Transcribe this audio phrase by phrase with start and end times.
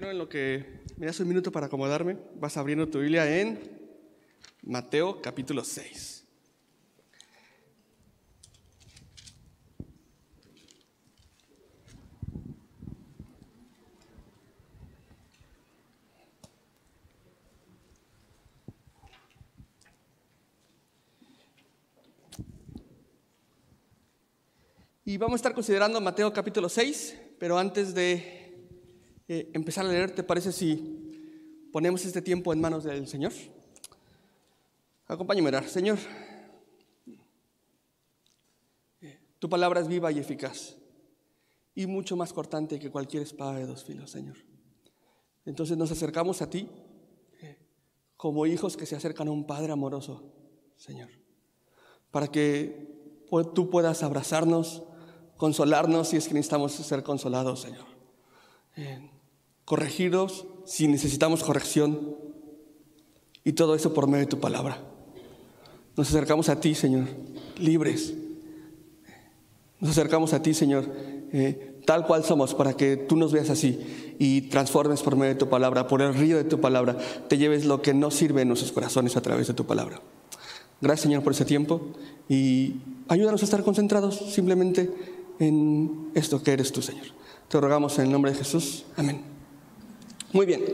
[0.00, 0.10] no?
[0.10, 3.58] En lo que me das un minuto para acomodarme, vas abriendo tu Biblia en
[4.62, 6.20] Mateo capítulo 6.
[25.04, 28.41] Y vamos a estar considerando Mateo capítulo 6, pero antes de
[29.52, 33.32] empezar a leer, ¿te parece si ponemos este tiempo en manos del Señor?
[35.06, 35.68] Acompáñame a orar.
[35.68, 35.98] Señor,
[39.38, 40.76] tu palabra es viva y eficaz
[41.74, 44.36] y mucho más cortante que cualquier espada de dos filos, Señor.
[45.44, 46.68] Entonces nos acercamos a ti
[48.16, 50.22] como hijos que se acercan a un Padre amoroso,
[50.76, 51.10] Señor,
[52.10, 54.84] para que tú puedas abrazarnos,
[55.36, 57.86] consolarnos si es que necesitamos ser consolados, Señor.
[58.76, 59.10] Eh,
[59.64, 62.16] corregidos si necesitamos corrección.
[63.44, 64.78] Y todo eso por medio de tu palabra.
[65.96, 67.08] Nos acercamos a ti, Señor,
[67.58, 68.14] libres.
[69.80, 70.86] Nos acercamos a ti, Señor,
[71.32, 75.40] eh, tal cual somos, para que tú nos veas así y transformes por medio de
[75.40, 76.96] tu palabra, por el río de tu palabra,
[77.28, 80.00] te lleves lo que no sirve en nuestros corazones a través de tu palabra.
[80.80, 81.80] Gracias, Señor, por ese tiempo
[82.28, 82.76] y
[83.08, 84.88] ayúdanos a estar concentrados simplemente
[85.38, 87.06] en esto que eres tú, Señor.
[87.48, 88.84] Te rogamos en el nombre de Jesús.
[88.96, 89.31] Amén.
[90.32, 90.64] Muy bien.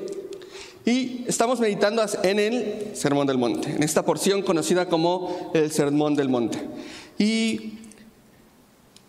[0.84, 6.14] Y estamos meditando en el Sermón del Monte, en esta porción conocida como el Sermón
[6.14, 6.60] del Monte.
[7.18, 7.74] Y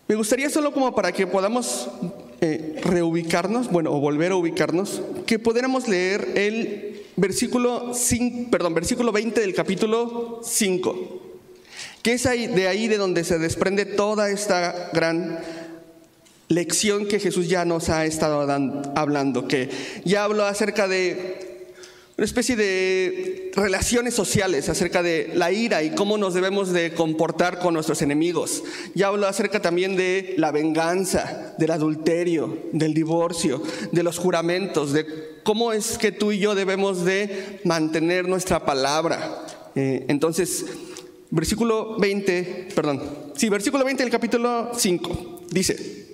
[0.08, 1.88] me gustaría solo como para que podamos
[2.42, 9.12] eh, reubicarnos, bueno, o volver a ubicarnos, que pudiéramos leer el versículo, 5, perdón, versículo
[9.12, 11.20] 20 del capítulo 5
[12.02, 15.40] que es ahí, de ahí de donde se desprende toda esta gran
[16.50, 18.42] lección que Jesús ya nos ha estado
[18.96, 19.70] hablando, que
[20.04, 21.48] ya habló acerca de
[22.18, 27.60] una especie de relaciones sociales, acerca de la ira y cómo nos debemos de comportar
[27.60, 28.62] con nuestros enemigos.
[28.94, 35.06] Ya habló acerca también de la venganza, del adulterio, del divorcio, de los juramentos, de
[35.44, 39.46] cómo es que tú y yo debemos de mantener nuestra palabra.
[39.76, 40.66] Eh, entonces,
[41.30, 43.02] versículo 20, perdón,
[43.38, 46.09] sí, versículo 20 del capítulo 5, dice,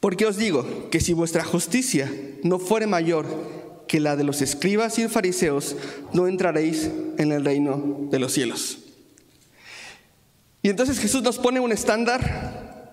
[0.00, 2.10] porque os digo que si vuestra justicia
[2.42, 3.26] no fuere mayor
[3.88, 5.76] que la de los escribas y fariseos,
[6.12, 8.78] no entraréis en el reino de los cielos.
[10.62, 12.92] Y entonces Jesús nos pone un estándar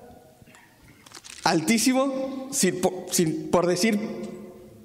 [1.44, 4.00] altísimo, sin, por decir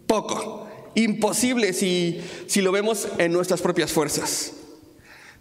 [0.07, 4.55] poco, imposible si, si lo vemos en nuestras propias fuerzas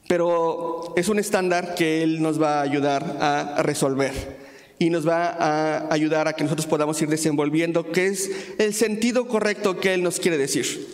[0.09, 4.48] pero es un estándar que Él nos va a ayudar a resolver
[4.79, 9.27] y nos va a ayudar a que nosotros podamos ir desenvolviendo qué es el sentido
[9.27, 10.87] correcto que Él nos quiere decir.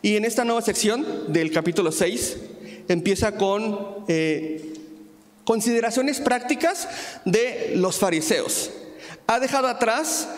[0.00, 2.36] Y en esta nueva sección del capítulo 6
[2.88, 4.74] empieza con eh,
[5.44, 6.88] consideraciones prácticas
[7.24, 8.70] de los fariseos.
[9.26, 10.28] Ha dejado atrás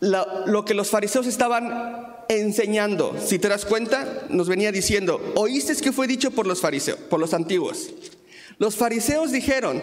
[0.00, 3.16] lo, que los fariseos estaban enseñando.
[3.24, 7.20] Si te das cuenta, nos venía diciendo, oíste que fue dicho por los fariseos, por
[7.20, 7.90] los antiguos.
[8.58, 9.82] Los fariseos dijeron,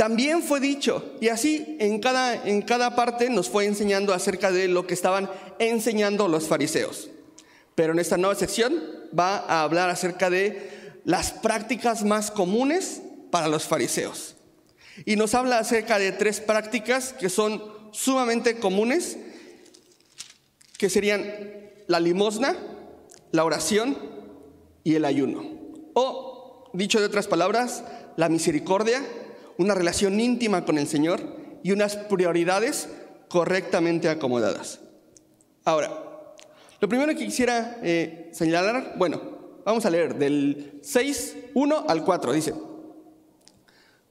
[0.00, 4.66] también fue dicho, y así en cada, en cada parte nos fue enseñando acerca de
[4.66, 5.28] lo que estaban
[5.58, 7.10] enseñando los fariseos.
[7.74, 8.82] Pero en esta nueva sección
[9.16, 14.36] va a hablar acerca de las prácticas más comunes para los fariseos.
[15.04, 19.18] Y nos habla acerca de tres prácticas que son sumamente comunes,
[20.78, 21.30] que serían
[21.88, 22.56] la limosna,
[23.32, 23.98] la oración
[24.82, 25.44] y el ayuno.
[25.92, 27.84] O, dicho de otras palabras,
[28.16, 29.02] la misericordia,
[29.60, 31.20] una relación íntima con el Señor
[31.62, 32.88] y unas prioridades
[33.28, 34.80] correctamente acomodadas.
[35.66, 35.90] Ahora,
[36.80, 39.20] lo primero que quisiera eh, señalar, bueno,
[39.66, 42.54] vamos a leer del 6, 1 al 4, dice,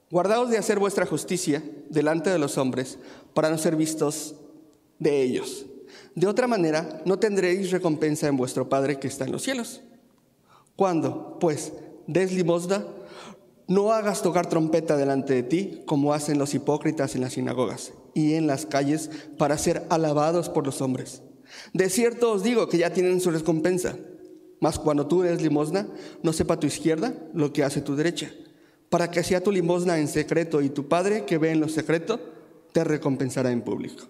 [0.08, 3.00] Guardaos de hacer vuestra justicia delante de los hombres
[3.34, 4.36] para no ser vistos
[5.00, 5.66] de ellos.
[6.14, 9.80] De otra manera, no tendréis recompensa en vuestro Padre que está en los cielos.
[10.76, 11.72] Cuando, pues,
[12.06, 12.84] des limosna,
[13.70, 18.34] no hagas tocar trompeta delante de ti, como hacen los hipócritas en las sinagogas y
[18.34, 21.22] en las calles, para ser alabados por los hombres.
[21.72, 23.96] De cierto os digo que ya tienen su recompensa.
[24.60, 25.88] Mas cuando tú des limosna,
[26.22, 28.30] no sepa tu izquierda lo que hace tu derecha
[28.90, 32.20] para que sea tu limosna en secreto y tu Padre que ve en lo secreto
[32.72, 34.06] te recompensará en público.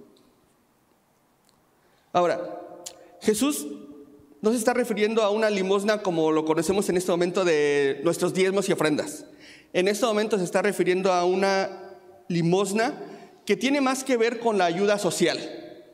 [2.13, 2.83] Ahora,
[3.21, 3.67] Jesús
[4.41, 8.33] no se está refiriendo a una limosna como lo conocemos en este momento de nuestros
[8.33, 9.27] diezmos y ofrendas.
[9.73, 11.97] En este momento se está refiriendo a una
[12.29, 12.95] limosna
[13.47, 15.39] que tiene más que ver con la ayuda social.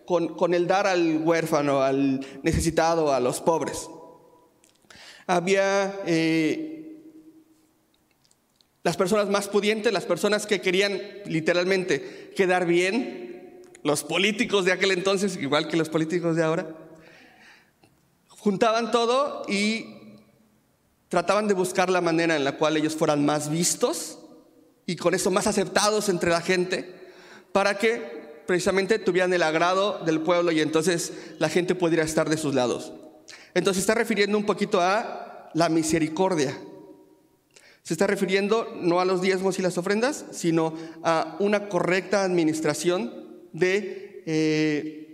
[0.07, 3.89] con, el dar al huérfano, al necesitado, a los pobres.
[5.27, 6.77] Había eh,
[8.85, 14.93] las personas más pudientes, las personas que querían literalmente quedar bien, los políticos de aquel
[14.93, 16.77] entonces, igual que los políticos de ahora,
[18.29, 19.96] juntaban todo y
[21.09, 24.19] trataban de buscar la manera en la cual ellos fueran más vistos
[24.87, 26.95] y con eso más aceptados entre la gente,
[27.53, 32.37] para que precisamente tuvieran el agrado del pueblo y entonces la gente pudiera estar de
[32.37, 32.93] sus lados.
[33.55, 36.57] Entonces está refiriendo un poquito a la misericordia.
[37.83, 43.41] Se está refiriendo no a los diezmos y las ofrendas, sino a una correcta administración
[43.53, 45.06] de, eh,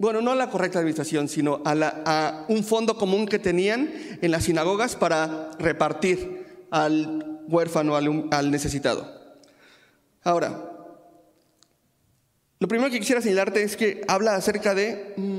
[0.00, 3.92] bueno, no a la correcta administración, sino a, un fondo común que tenían
[4.22, 9.06] en las sinagogas para repartir al huérfano, al, al necesitado.
[10.22, 10.70] Ahora,
[12.58, 15.38] lo primero que quisiera señalarte es que habla acerca de mm,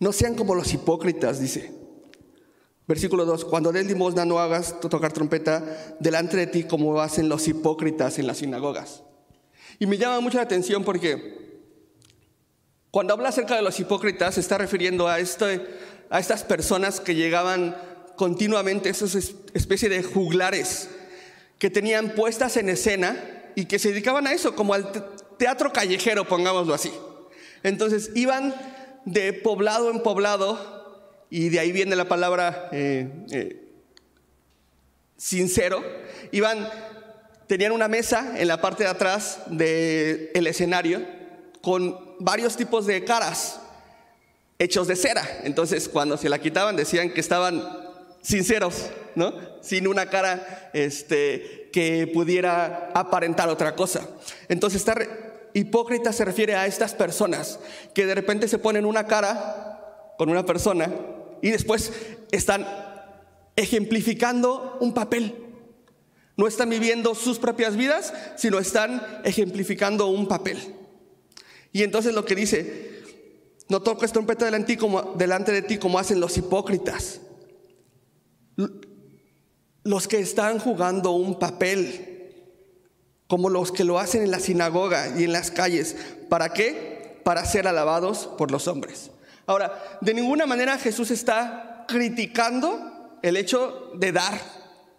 [0.00, 1.72] no sean como los hipócritas, dice.
[2.86, 7.48] Versículo 2, cuando des limosna no hagas tocar trompeta delante de ti como hacen los
[7.48, 9.02] hipócritas en las sinagogas.
[9.78, 11.45] Y me llama mucho la atención porque
[12.90, 15.66] cuando habla acerca de los hipócritas se está refiriendo a, este,
[16.10, 17.76] estas personas que llegaban
[18.16, 19.14] continuamente, esas
[19.54, 20.88] especie de juglares
[21.58, 23.16] que tenían puestas en escena
[23.54, 24.90] y que se dedicaban a eso, como al
[25.38, 26.92] teatro callejero, pongámoslo así.
[27.62, 28.54] Entonces iban
[29.04, 30.76] de poblado en poblado,
[31.30, 33.68] y de ahí viene la palabra eh, eh,
[35.16, 35.82] sincero,
[36.32, 36.68] iban,
[37.46, 41.04] tenían una mesa en la parte de atrás del escenario
[41.62, 43.60] con varios tipos de caras
[44.58, 45.22] hechos de cera.
[45.44, 47.62] Entonces cuando se la quitaban decían que estaban
[48.22, 49.34] sinceros, ¿no?
[49.62, 54.08] Sin una cara este, que pudiera aparentar otra cosa.
[54.48, 54.94] Entonces está
[55.56, 57.58] Hipócrita se refiere a estas personas
[57.94, 60.92] que de repente se ponen una cara con una persona
[61.40, 61.92] y después
[62.30, 62.66] están
[63.56, 65.34] ejemplificando un papel.
[66.36, 70.58] No están viviendo sus propias vidas, sino están ejemplificando un papel.
[71.76, 73.02] Y entonces lo que dice,
[73.68, 77.20] no toques trompeta delante de ti como, hacen los hipócritas.
[79.84, 82.32] Los que están jugando un papel
[83.26, 85.96] como los que lo hacen en la sinagoga y en las calles.
[86.30, 87.20] ¿Para qué?
[87.24, 89.10] Para ser alabados por los hombres.
[89.44, 94.40] Ahora, de ninguna manera Jesús está criticando el hecho de dar,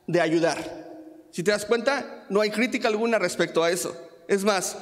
[0.06, 0.92] de ayudar.
[1.32, 3.98] Si te das cuenta, no hay crítica alguna respecto a eso.
[4.28, 4.78] Es más,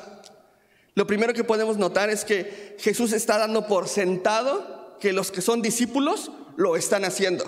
[0.96, 5.42] lo primero que podemos notar es que Jesús está dando por sentado que los que
[5.42, 7.46] son discípulos lo están haciendo.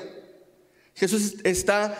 [0.94, 1.98] Jesús está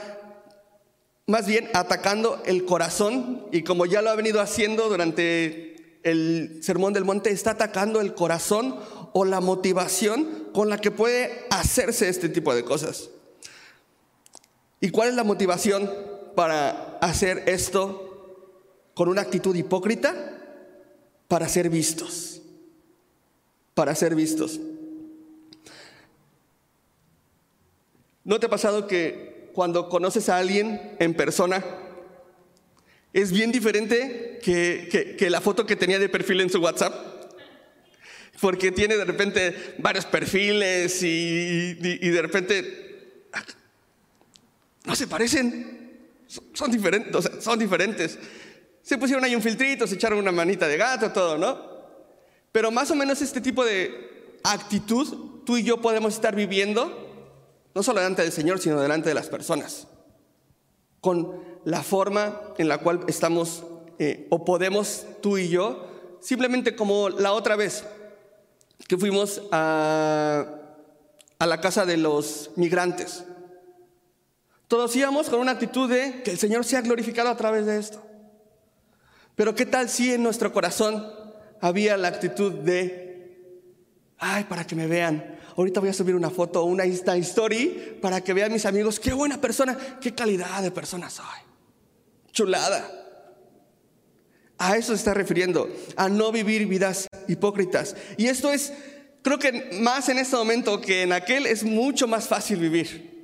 [1.26, 6.94] más bien atacando el corazón y como ya lo ha venido haciendo durante el Sermón
[6.94, 8.78] del Monte, está atacando el corazón
[9.14, 13.10] o la motivación con la que puede hacerse este tipo de cosas.
[14.80, 15.92] ¿Y cuál es la motivación
[16.36, 20.37] para hacer esto con una actitud hipócrita?
[21.28, 22.42] Para ser vistos.
[23.74, 24.60] Para ser vistos.
[28.24, 31.64] ¿No te ha pasado que cuando conoces a alguien en persona
[33.14, 36.94] es bien diferente que, la foto que tenía de perfil en su WhatsApp.
[38.40, 42.84] Porque tiene de repente varios perfiles y, de repente
[44.86, 45.98] no se parecen,
[46.54, 48.20] son, diferentes, son diferentes.
[48.88, 51.60] Se pusieron ahí un filtrito, se echaron una manita de gato, todo, ¿no?
[52.54, 57.06] Pero más o menos este tipo de actitud tú y yo podemos estar viviendo
[57.76, 59.88] no solo delante del Señor, sino delante de las personas,
[61.02, 63.66] con la forma en la cual estamos
[64.00, 65.86] eh, o podemos tú y yo,
[66.22, 67.84] simplemente como la otra vez
[68.88, 70.46] que fuimos a,
[71.40, 73.26] a la casa de los migrantes.
[74.70, 78.07] Todos íbamos con una actitud de que el Señor sea glorificado a través de esto.
[79.38, 81.14] Pero ¿qué tal si en nuestro corazón
[81.62, 83.38] había la actitud de,
[84.18, 88.22] ay, para que me vean, ahorita voy a subir una foto una Insta Story para
[88.22, 91.26] que vean mis amigos qué buena persona, qué calidad de persona soy.
[92.32, 92.90] Chulada.
[94.58, 97.96] A eso se está refiriendo, a no vivir vidas hipócritas.
[98.18, 98.74] Y esto es,
[99.22, 103.17] creo que más en este momento que en aquel es mucho más fácil vivir.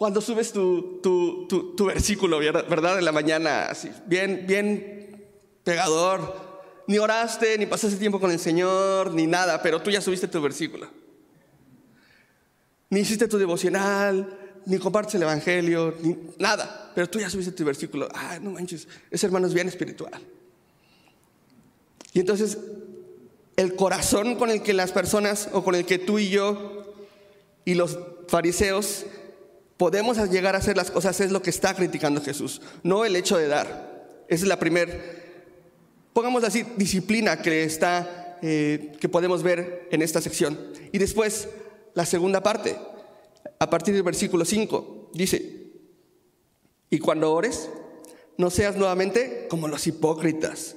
[0.00, 2.98] Cuando subes tu, tu versículo, ¿verdad?
[2.98, 5.26] En la mañana, así, bien, bien
[5.62, 10.26] pegador, ni oraste, ni pasaste tiempo con el Señor, ni nada, pero tú ya subiste
[10.26, 10.88] tu versículo.
[12.88, 17.66] Ni hiciste tu devocional, ni compartes el Evangelio, ni nada, pero tú ya subiste tu
[17.66, 18.08] versículo.
[18.14, 20.18] Ah, no manches, ese hermano es bien espiritual.
[22.14, 22.56] Y entonces
[23.56, 26.94] el corazón con el que las personas o con el que tú y yo
[27.66, 29.04] y los fariseos
[29.80, 33.38] podemos llegar a hacer las cosas es lo que está criticando Jesús, no el hecho
[33.38, 34.26] de dar.
[34.28, 34.92] Esa es la primera,
[36.12, 40.58] pongamos así, disciplina que está, eh, que podemos ver en esta sección.
[40.92, 41.48] Y después,
[41.94, 42.76] la segunda parte,
[43.58, 45.70] a partir del versículo 5, dice,
[46.90, 47.70] y cuando ores,
[48.36, 50.76] no seas nuevamente como los hipócritas.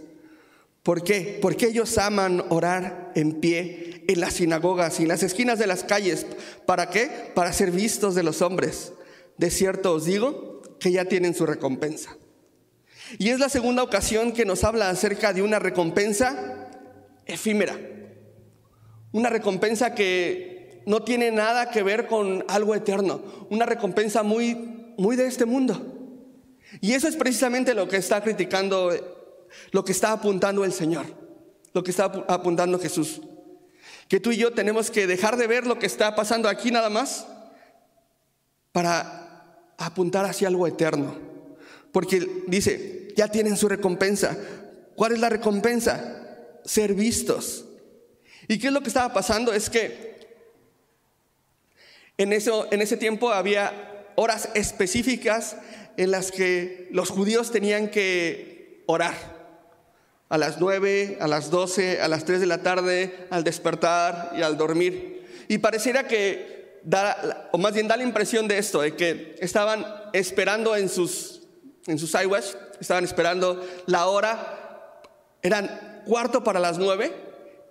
[0.83, 1.39] ¿Por qué?
[1.41, 5.83] Porque ellos aman orar en pie en las sinagogas y en las esquinas de las
[5.83, 6.25] calles.
[6.65, 7.31] ¿Para qué?
[7.33, 8.93] Para ser vistos de los hombres.
[9.37, 12.17] De cierto os digo que ya tienen su recompensa.
[13.17, 16.69] Y es la segunda ocasión que nos habla acerca de una recompensa
[17.25, 17.77] efímera.
[19.11, 23.21] Una recompensa que no tiene nada que ver con algo eterno.
[23.49, 24.55] Una recompensa muy,
[24.97, 26.19] muy de este mundo.
[26.81, 28.91] Y eso es precisamente lo que está criticando,
[29.71, 31.05] lo que está apuntando el Señor,
[31.73, 33.21] lo que está apuntando Jesús
[34.07, 36.89] que tú y yo tenemos que dejar de ver lo que está pasando aquí nada
[36.89, 37.25] más
[38.71, 41.17] para apuntar hacia algo eterno.
[41.91, 44.37] Porque dice, ya tienen su recompensa.
[44.95, 46.59] ¿Cuál es la recompensa?
[46.63, 47.65] Ser vistos.
[48.47, 49.53] ¿Y qué es lo que estaba pasando?
[49.53, 50.13] Es que
[52.17, 55.57] en, eso, en ese tiempo había horas específicas
[55.97, 59.32] en las que los judíos tenían que orar
[60.33, 64.41] a las 9, a las 12, a las 3 de la tarde, al despertar y
[64.41, 65.45] al dormir.
[65.47, 69.85] Y pareciera que, da, o más bien da la impresión de esto, de que estaban
[70.11, 71.43] esperando en sus,
[71.85, 72.47] en sus iWatch,
[72.79, 75.03] estaban esperando la hora,
[75.43, 77.13] eran cuarto para las 9,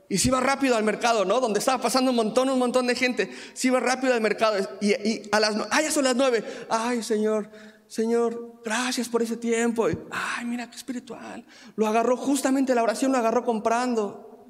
[0.09, 1.40] y se iba rápido al mercado, ¿no?
[1.40, 3.33] Donde estaba pasando un montón, un montón de gente.
[3.54, 4.57] Se iba rápido al mercado.
[4.81, 6.45] Y, y a las, ah, ya son las nueve.
[6.69, 7.49] Ay, Señor,
[7.92, 9.87] Señor, gracias por ese tiempo.
[10.11, 11.44] Ay, mira qué espiritual.
[11.76, 14.49] Lo agarró justamente la oración, lo agarró comprando.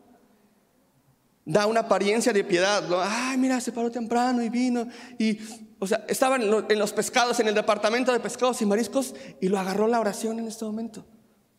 [1.44, 2.84] Da una apariencia de piedad.
[3.04, 4.86] Ay, mira, se paró temprano y vino.
[5.18, 5.40] Y,
[5.80, 9.58] o sea, estaban en los pescados, en el departamento de pescados y mariscos, y lo
[9.58, 11.04] agarró la oración en este momento.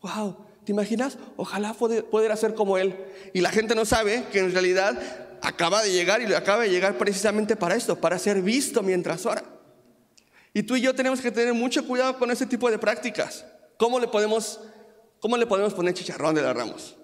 [0.00, 1.18] Wow, ¿te imaginas?
[1.36, 2.96] Ojalá poder hacer como él.
[3.34, 4.98] Y la gente no sabe que en realidad
[5.42, 9.53] acaba de llegar y acaba de llegar precisamente para esto, para ser visto mientras ora.
[10.54, 13.44] Y tú y yo tenemos que tener mucho cuidado con ese tipo de prácticas.
[13.76, 14.60] ¿Cómo le podemos,
[15.18, 16.96] cómo le podemos poner chicharrón de las ramos?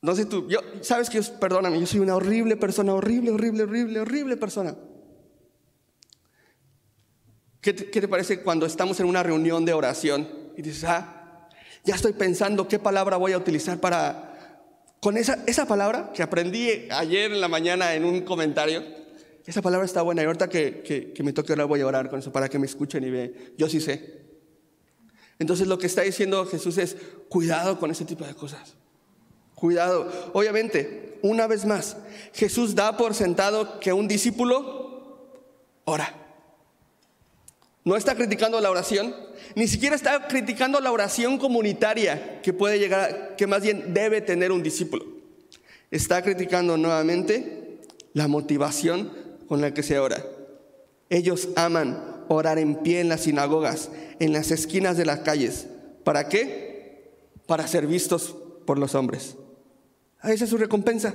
[0.00, 0.48] No sé tú,
[0.80, 4.76] sabes que, perdóname, yo soy una horrible persona, horrible, horrible, horrible, horrible persona.
[7.60, 11.48] ¿Qué te, ¿Qué te, parece cuando estamos en una reunión de oración y dices, ah,
[11.84, 14.60] ya estoy pensando qué palabra voy a utilizar para,
[15.00, 19.01] con esa, esa palabra que aprendí ayer en la mañana en un comentario,
[19.46, 22.30] esa palabra está buena y ahorita que, me toque ahora voy a orar con eso
[22.32, 23.32] para que me escuchen y vean.
[23.58, 24.22] Yo sí sé.
[25.38, 26.96] Entonces lo que está diciendo Jesús es,
[27.28, 28.74] cuidado con ese tipo de cosas.
[29.54, 30.30] Cuidado.
[30.32, 31.96] Obviamente, una vez más,
[32.32, 35.32] Jesús da por sentado que un discípulo
[35.84, 36.14] ora.
[37.84, 39.14] No está criticando la oración,
[39.56, 44.52] ni siquiera está criticando la oración comunitaria que puede llegar, que más bien debe tener
[44.52, 45.04] un discípulo.
[45.90, 47.80] Está criticando nuevamente
[48.14, 49.10] la motivación
[49.52, 50.24] con la que se ora.
[51.10, 55.66] Ellos aman orar en pie en las sinagogas, en las esquinas de las calles.
[56.04, 57.18] ¿Para qué?
[57.44, 59.36] Para ser vistos por los hombres.
[60.20, 61.14] Ah, esa es su recompensa.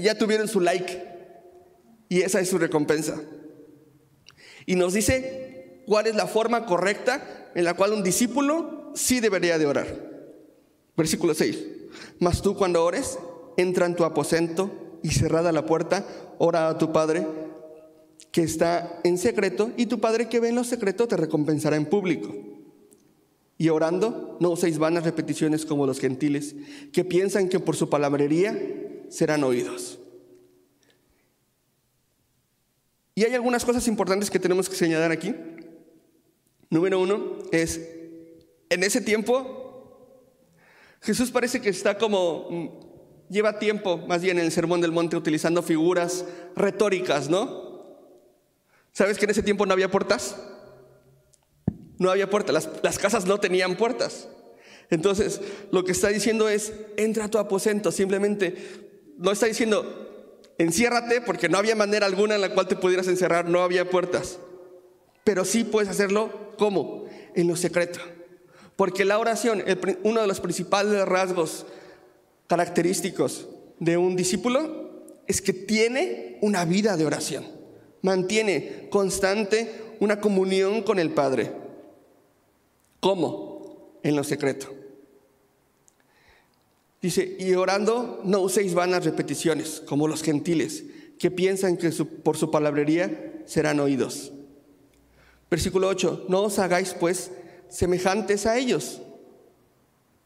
[0.00, 1.02] Ya tuvieron su like
[2.08, 3.20] y esa es su recompensa.
[4.64, 9.58] Y nos dice cuál es la forma correcta en la cual un discípulo sí debería
[9.58, 9.88] de orar.
[10.96, 11.64] Versículo 6.
[12.20, 13.18] Mas tú cuando ores,
[13.56, 16.06] entra en tu aposento y cerrada la puerta,
[16.38, 17.26] ora a tu Padre
[18.30, 21.86] que está en secreto y tu Padre que ve en lo secreto te recompensará en
[21.86, 22.34] público.
[23.58, 26.56] Y orando, no uséis vanas repeticiones como los gentiles,
[26.92, 28.58] que piensan que por su palabrería
[29.08, 29.98] serán oídos.
[33.14, 35.34] Y hay algunas cosas importantes que tenemos que señalar aquí.
[36.70, 37.80] Número uno es,
[38.70, 39.62] en ese tiempo,
[41.02, 42.91] Jesús parece que está como
[43.32, 47.72] lleva tiempo, más bien en el Sermón del Monte, utilizando figuras retóricas, ¿no?
[48.92, 50.36] ¿Sabes que en ese tiempo no había puertas?
[51.98, 54.28] No había puertas, las, casas no tenían puertas.
[54.90, 61.22] Entonces, lo que está diciendo es, entra a tu aposento, simplemente, no está diciendo, enciérrate,
[61.22, 64.38] porque no había manera alguna en la cual te pudieras encerrar, no había puertas.
[65.24, 67.06] Pero sí puedes hacerlo, ¿cómo?
[67.34, 68.00] En lo secreto.
[68.76, 69.64] Porque la oración,
[70.02, 71.64] uno de los principales rasgos
[72.52, 77.46] característicos de un discípulo es que tiene una vida de oración,
[78.02, 81.50] mantiene constante una comunión con el Padre.
[83.00, 83.96] ¿Cómo?
[84.02, 84.70] En lo secreto.
[87.00, 90.84] Dice, y orando no uséis vanas repeticiones, como los gentiles,
[91.18, 91.88] que piensan que
[92.22, 94.30] por su palabrería serán oídos.
[95.50, 97.30] Versículo 8, no os hagáis pues
[97.70, 99.00] semejantes a ellos,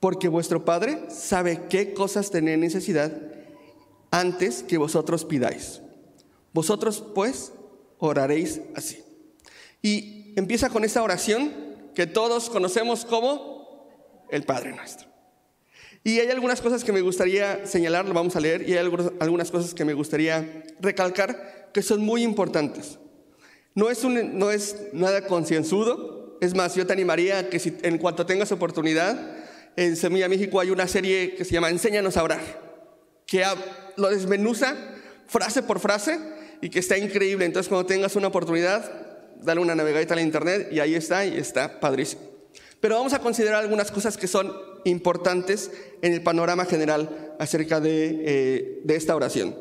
[0.00, 3.12] porque vuestro Padre sabe qué cosas tenéis necesidad
[4.10, 5.80] antes que vosotros pidáis.
[6.52, 7.52] Vosotros pues
[7.98, 9.02] oraréis así.
[9.82, 11.52] Y empieza con esta oración
[11.94, 13.88] que todos conocemos como
[14.30, 15.08] el Padre nuestro.
[16.04, 18.78] Y hay algunas cosas que me gustaría señalar, lo vamos a leer, y hay
[19.18, 22.98] algunas cosas que me gustaría recalcar que son muy importantes.
[23.74, 27.98] No es, un, no es nada concienzudo, es más, yo te animaría que si en
[27.98, 29.36] cuanto tengas oportunidad,
[29.76, 32.40] en Semilla México hay una serie que se llama Enséñanos a orar,
[33.26, 33.44] que
[33.96, 34.74] lo desmenuza
[35.26, 36.18] frase por frase
[36.60, 37.44] y que está increíble.
[37.44, 38.90] Entonces, cuando tengas una oportunidad,
[39.42, 42.22] dale una navegadita a la internet y ahí está, y está padrísimo.
[42.80, 44.52] Pero vamos a considerar algunas cosas que son
[44.84, 45.70] importantes
[46.02, 49.56] en el panorama general acerca de, eh, esta oración.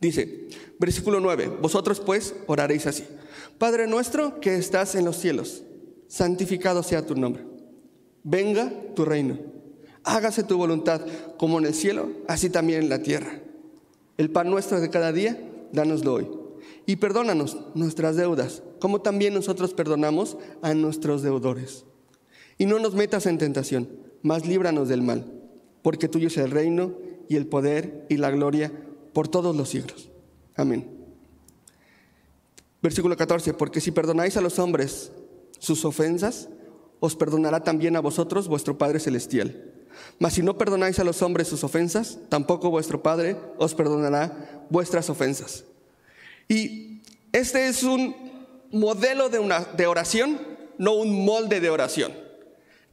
[0.00, 3.04] Dice, versículo 9, vosotros pues oraréis así.
[3.58, 5.62] Padre nuestro que estás en los cielos,
[6.08, 7.51] santificado sea tu nombre.
[8.24, 9.38] Venga tu reino.
[10.04, 11.00] Hágase tu voluntad
[11.36, 13.40] como en el cielo, así también en la tierra.
[14.16, 15.38] El pan nuestro de cada día,
[15.72, 16.28] dánoslo hoy.
[16.86, 21.84] Y perdónanos nuestras deudas, como también nosotros perdonamos a nuestros deudores.
[22.58, 23.88] Y no nos metas en tentación,
[24.22, 25.24] mas líbranos del mal,
[25.82, 26.94] porque tuyo es el reino
[27.28, 28.72] y el poder y la gloria
[29.12, 30.10] por todos los siglos.
[30.56, 30.88] Amén.
[32.82, 35.12] Versículo 14, porque si perdonáis a los hombres
[35.58, 36.48] sus ofensas,
[37.02, 39.58] os perdonará también a vosotros vuestro Padre Celestial.
[40.20, 45.10] Mas si no perdonáis a los hombres sus ofensas, tampoco vuestro Padre os perdonará vuestras
[45.10, 45.64] ofensas.
[46.46, 48.14] Y este es un
[48.70, 50.40] modelo de, una, de oración,
[50.78, 52.12] no un molde de oración.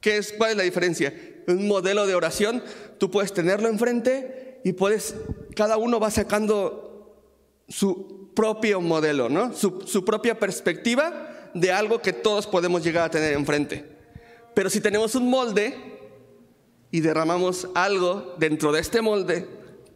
[0.00, 1.14] ¿Qué es, ¿Cuál es la diferencia?
[1.46, 2.64] Un modelo de oración,
[2.98, 5.14] tú puedes tenerlo enfrente y puedes,
[5.54, 7.14] cada uno va sacando
[7.68, 9.54] su propio modelo, ¿no?
[9.54, 13.99] Su, su propia perspectiva de algo que todos podemos llegar a tener enfrente.
[14.54, 15.76] Pero si tenemos un molde
[16.90, 19.46] y derramamos algo dentro de este molde,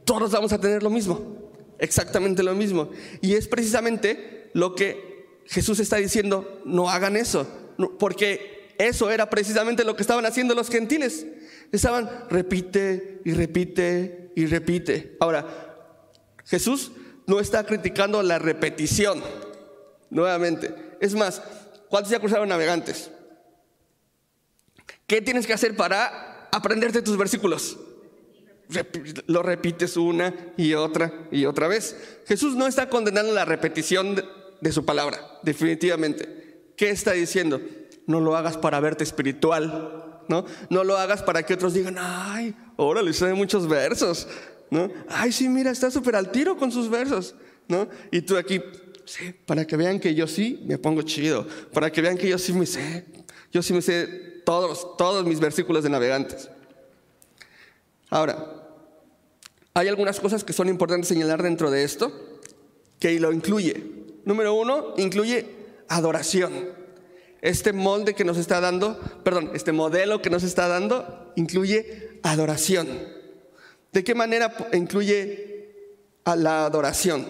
[0.05, 1.45] todos vamos a tener lo mismo
[1.79, 2.91] exactamente lo mismo.
[3.21, 7.47] Y es precisamente lo que Jesús está diciendo, no hagan eso,
[7.99, 11.27] porque eso era precisamente lo que estaban haciendo los gentiles.
[11.73, 15.17] Estaban repite y repite y repite.
[15.21, 15.47] Ahora,
[16.45, 16.93] Jesús
[17.27, 19.23] no está criticando la repetición,
[20.11, 20.75] nuevamente.
[21.01, 21.43] Es más,
[21.89, 23.11] ¿cuántos ya cruzaron navegantes?
[25.07, 27.79] ¿Qué tienes que hacer para aprenderte tus versículos?
[29.27, 31.97] lo repites una y otra y otra vez.
[32.27, 34.23] Jesús no está condenando la repetición
[34.61, 36.73] de, su palabra, definitivamente.
[36.77, 37.61] ¿Qué está diciendo?
[38.07, 40.47] No lo hagas para verte espiritual, ¿no?
[40.71, 44.27] No lo hagas para que otros digan, ay, órale, sabe muchos versos,
[44.71, 44.91] ¿no?
[45.09, 47.35] Ay, sí, mira, está súper al tiro con sus versos,
[47.69, 47.89] ¿no?
[48.11, 48.61] Y tú aquí,
[49.05, 52.39] sí, para que vean que yo sí me pongo chido, para que vean que yo
[52.39, 53.05] sí me sé,
[53.53, 56.51] yo sí me sé todos, todos mis versículos de navegantes.
[58.11, 58.65] Ahora,
[59.75, 62.13] hay algunas cosas que son importantes señalar dentro de esto,
[62.99, 63.83] que lo incluye.
[64.25, 65.49] Número uno, incluye
[65.89, 66.53] adoración.
[67.43, 72.89] Este molde que nos está dando, perdón, este modelo que nos está dando, incluye adoración.
[73.93, 77.27] ¿De qué manera incluye a la adoración?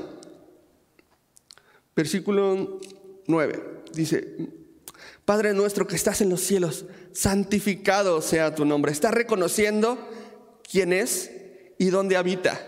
[1.96, 2.80] Versículo
[3.26, 4.36] 9 dice,
[5.24, 8.92] Padre nuestro que estás en los cielos, santificado sea tu nombre.
[8.92, 9.98] Está reconociendo
[10.68, 11.30] quién es
[11.78, 12.60] y dónde habita.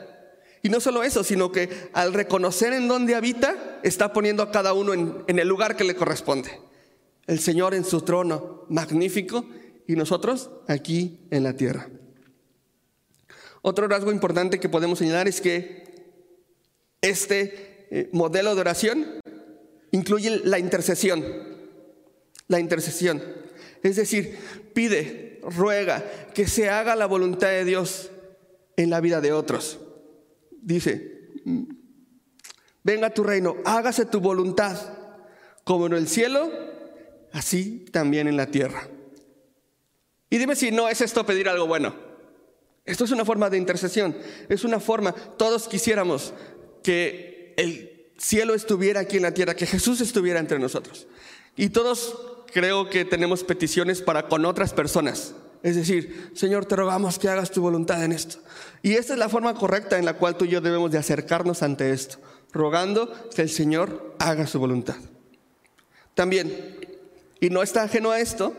[0.62, 4.72] Y no solo eso, sino que al reconocer en dónde habita, está poniendo a cada
[4.72, 6.50] uno en, el lugar que le corresponde.
[7.26, 9.46] El Señor en su trono magnífico
[9.86, 11.88] y nosotros aquí en la tierra.
[13.62, 15.84] Otro rasgo importante que podemos señalar es que
[17.00, 19.06] este eh, modelo de oración
[19.90, 21.24] incluye la intercesión.
[22.48, 23.22] La intercesión.
[23.82, 24.38] Es decir,
[24.74, 28.10] pide, ruega que se haga la voluntad de Dios
[28.76, 29.78] en la vida de otros.
[30.50, 31.30] Dice,
[32.82, 34.76] venga tu reino, hágase tu voluntad,
[35.64, 36.50] como en el cielo,
[37.32, 38.88] así también en la tierra.
[40.30, 41.94] Y dime si no es esto pedir algo bueno.
[42.84, 44.16] Esto es una forma de intercesión,
[44.48, 46.32] es una forma, todos quisiéramos
[46.84, 51.08] que el cielo estuviera aquí en la tierra, que Jesús estuviera entre nosotros.
[51.56, 55.34] Y todos creo que tenemos peticiones para con otras personas.
[55.62, 58.38] Es decir, Señor, te rogamos que hagas tu voluntad en esto.
[58.82, 61.62] Y esta es la forma correcta en la cual tú y yo debemos de acercarnos
[61.62, 62.18] ante esto,
[62.52, 64.96] rogando que el Señor haga su voluntad.
[66.14, 66.78] También,
[67.40, 68.54] y no está ajeno a esto,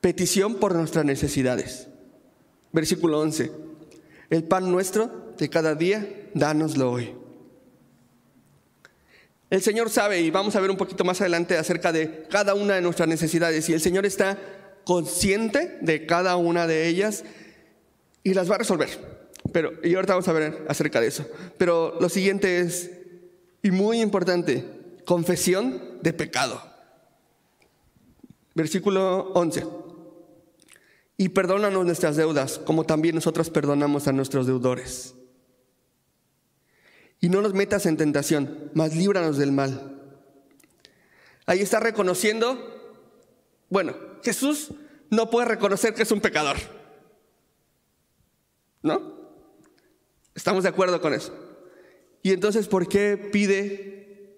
[0.00, 1.88] petición por nuestras necesidades.
[2.72, 3.50] Versículo 11.
[4.30, 7.21] El pan nuestro de cada día, dánoslo hoy.
[9.52, 12.76] El Señor sabe, y vamos a ver un poquito más adelante acerca de cada una
[12.76, 14.38] de nuestras necesidades, y el Señor está
[14.82, 17.22] consciente de cada una de ellas
[18.22, 18.88] y las va a resolver.
[19.52, 21.26] Pero, y ahorita vamos a ver acerca de eso.
[21.58, 22.92] Pero lo siguiente es,
[23.62, 24.64] y muy importante,
[25.04, 26.62] confesión de pecado.
[28.54, 29.66] Versículo 11.
[31.18, 35.14] Y perdónanos nuestras deudas, como también nosotros perdonamos a nuestros deudores.
[37.22, 39.96] Y no nos metas en tentación, mas líbranos del mal.
[41.46, 42.58] Ahí está reconociendo,
[43.70, 44.72] bueno, Jesús
[45.08, 46.56] no puede reconocer que es un pecador.
[48.82, 49.20] ¿No?
[50.34, 51.32] Estamos de acuerdo con eso.
[52.24, 54.36] Y entonces, ¿por qué pide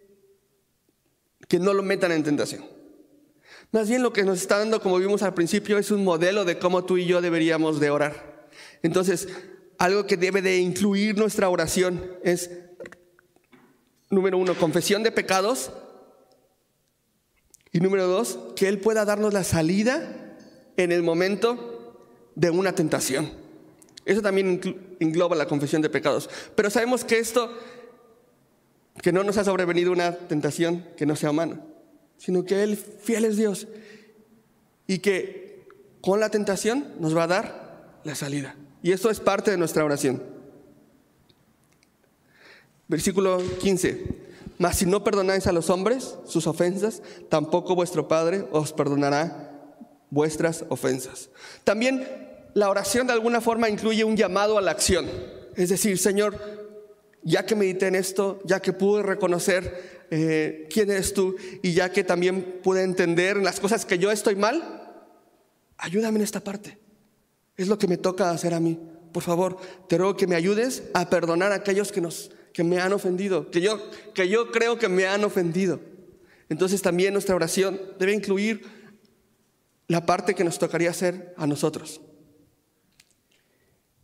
[1.49, 2.67] que no lo metan en tentación?
[3.73, 6.59] Más bien lo que nos está dando, como vimos al principio, es un modelo de
[6.59, 8.47] cómo tú y yo deberíamos de orar.
[8.83, 9.27] Entonces,
[9.79, 12.51] algo que debe de incluir nuestra oración es
[14.11, 15.71] número uno, confesión de pecados.
[17.73, 20.37] Y número dos, que Él pueda darnos la salida
[20.77, 21.99] en el momento
[22.35, 23.31] de una tentación.
[24.05, 26.29] Eso también engloba la confesión de pecados.
[26.55, 27.51] Pero sabemos que esto,
[29.03, 31.61] que no nos ha sobrevenido una tentación que no sea humana,
[32.19, 33.67] sino que Él, fiel es Dios,
[34.87, 35.67] y que
[36.01, 38.57] con la tentación nos va a dar la salida.
[38.83, 40.34] Y esto es parte de nuestra oración.
[42.95, 44.05] Versículo 15.
[44.57, 49.51] Mas si no perdonáis a los hombres sus ofensas, tampoco vuestro Padre os perdonará
[50.11, 51.29] vuestras ofensas.
[51.65, 52.07] También
[52.55, 55.11] la oración de alguna forma incluye un llamado a la acción.
[55.57, 56.39] Es decir, Señor,
[57.25, 61.91] ya que medité en esto, ya que pude reconocer eh, quién eres tú y ya
[61.91, 65.03] que también pude entender las cosas que yo estoy mal,
[65.79, 66.79] ayúdame en esta parte.
[67.57, 68.79] Es lo que me toca hacer a mí.
[69.11, 69.57] Por favor,
[69.89, 73.51] te ruego que me ayudes a perdonar a aquellos que nos que me han ofendido,
[73.51, 75.81] que yo, que yo creo que me han ofendido.
[76.49, 78.63] Entonces también nuestra oración debe incluir
[79.89, 82.01] la parte que nos tocaría hacer a nosotros.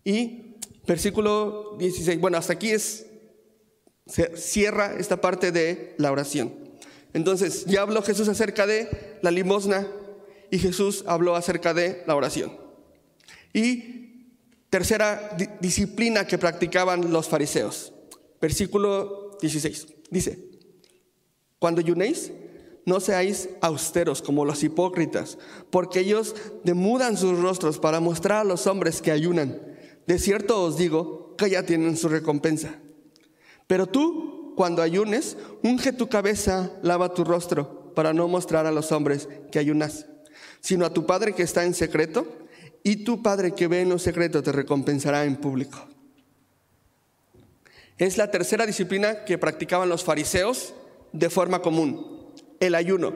[0.05, 3.07] Y versículo 16, bueno, hasta aquí es,
[4.07, 6.53] se cierra esta parte de la oración.
[7.13, 9.87] Entonces, ya habló Jesús acerca de la limosna
[10.51, 12.57] y Jesús habló acerca de la oración.
[13.53, 14.27] Y
[14.71, 17.93] tercera disciplina que practicaban los fariseos.
[18.41, 19.87] Versículo 16.
[20.11, 20.51] Dice,
[21.59, 22.33] cuando ayunéis,
[22.87, 25.39] no seáis austeros como los hipócritas,
[25.71, 29.61] porque ellos demudan sus rostros para mostrar a los hombres que ayunan.
[30.07, 32.75] De cierto os digo que ya tienen su recompensa.
[33.67, 38.91] Pero tú, cuando ayunes, unge tu cabeza, lava tu rostro, para no mostrar a los
[38.93, 40.07] hombres que ayunas,
[40.61, 42.27] sino a tu Padre que está en secreto,
[42.83, 45.87] y tu Padre que ve en lo secreto te recompensará en público.
[48.01, 50.73] Es la tercera disciplina que practicaban los fariseos
[51.13, 53.13] de forma común, el ayuno.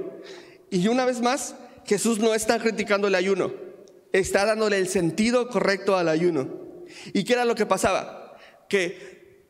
[0.68, 1.54] Y una vez más,
[1.86, 3.50] Jesús no está criticando el ayuno,
[4.12, 6.50] está dándole el sentido correcto al ayuno.
[7.14, 8.36] ¿Y qué era lo que pasaba?
[8.68, 9.46] Que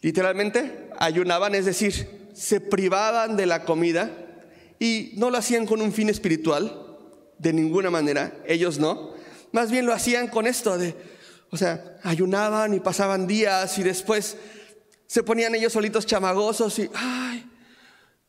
[0.00, 4.10] literalmente ayunaban, es decir, se privaban de la comida
[4.78, 6.96] y no lo hacían con un fin espiritual,
[7.38, 9.12] de ninguna manera, ellos no.
[9.52, 10.94] Más bien lo hacían con esto de,
[11.50, 14.38] o sea, ayunaban y pasaban días y después
[15.12, 17.44] se ponían ellos solitos chamagosos y, ay,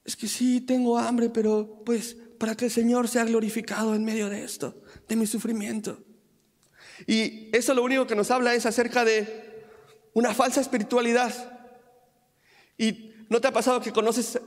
[0.03, 4.27] es que sí, tengo hambre, pero pues para que el Señor sea glorificado en medio
[4.27, 6.03] de esto, de mi sufrimiento.
[7.07, 9.63] Y eso lo único que nos habla es acerca de
[10.11, 11.33] una falsa espiritualidad.
[12.77, 14.41] Y ¿no te ha pasado que conoces,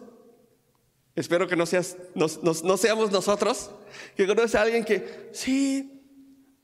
[1.14, 3.70] espero que no, seas, no, no seamos nosotros,
[4.14, 6.02] que conoces a alguien que, sí,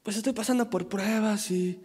[0.02, 1.80] pues estoy pasando por pruebas y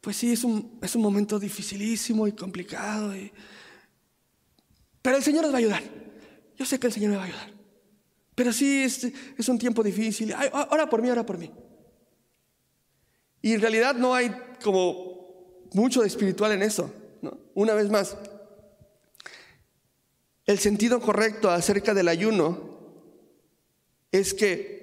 [0.00, 3.12] pues sí, es un, es un momento dificilísimo y complicado.
[5.02, 5.82] Pero el Señor nos va a ayudar.
[6.56, 7.52] Yo sé que el Señor me va a ayudar.
[8.34, 9.04] Pero sí, es,
[9.36, 10.32] es un tiempo difícil.
[10.34, 11.50] Ay, ora por mí, ora por mí.
[13.42, 14.30] Y en realidad no hay
[14.62, 16.92] como mucho de espiritual en eso.
[17.54, 18.16] Una vez más,
[20.46, 22.80] el sentido correcto acerca del ayuno
[24.10, 24.80] es que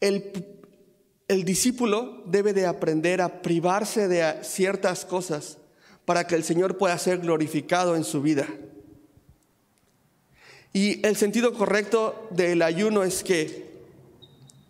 [0.00, 0.55] el
[1.28, 5.58] el discípulo debe de aprender a privarse de ciertas cosas
[6.04, 8.46] para que el Señor pueda ser glorificado en su vida.
[10.72, 13.66] Y el sentido correcto del ayuno es que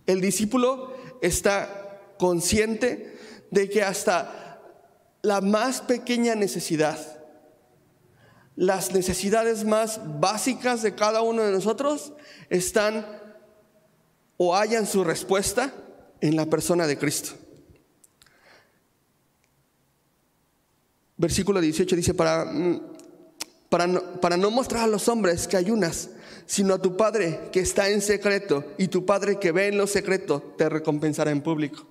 [0.07, 3.19] el discípulo está consciente
[3.51, 4.63] de que hasta
[5.21, 6.99] la más pequeña necesidad,
[8.55, 12.15] las necesidades más básicas de cada uno de nosotros
[12.49, 13.05] están
[14.39, 15.75] o hallan su respuesta
[16.21, 17.35] en la persona de Cristo.
[21.17, 22.47] Versículo 18 dice, para,
[23.71, 26.11] para, no, mostrar a los hombres que ayunas,
[26.45, 29.87] sino a tu Padre que está en secreto, y tu Padre que ve en lo
[29.87, 31.87] secreto te recompensará en público.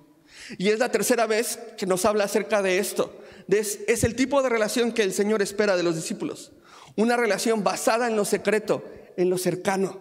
[0.58, 3.20] Y es la tercera vez que nos habla acerca de esto.
[3.48, 6.52] Es, es el tipo de relación que el Señor espera de los discípulos.
[6.94, 8.84] Una relación basada en lo secreto,
[9.16, 10.00] en lo cercano.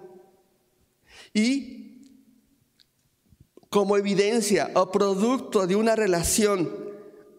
[1.34, 1.95] Y
[3.70, 6.86] como evidencia o producto de una relación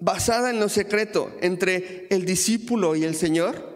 [0.01, 3.75] basada en lo secreto entre el discípulo y el Señor,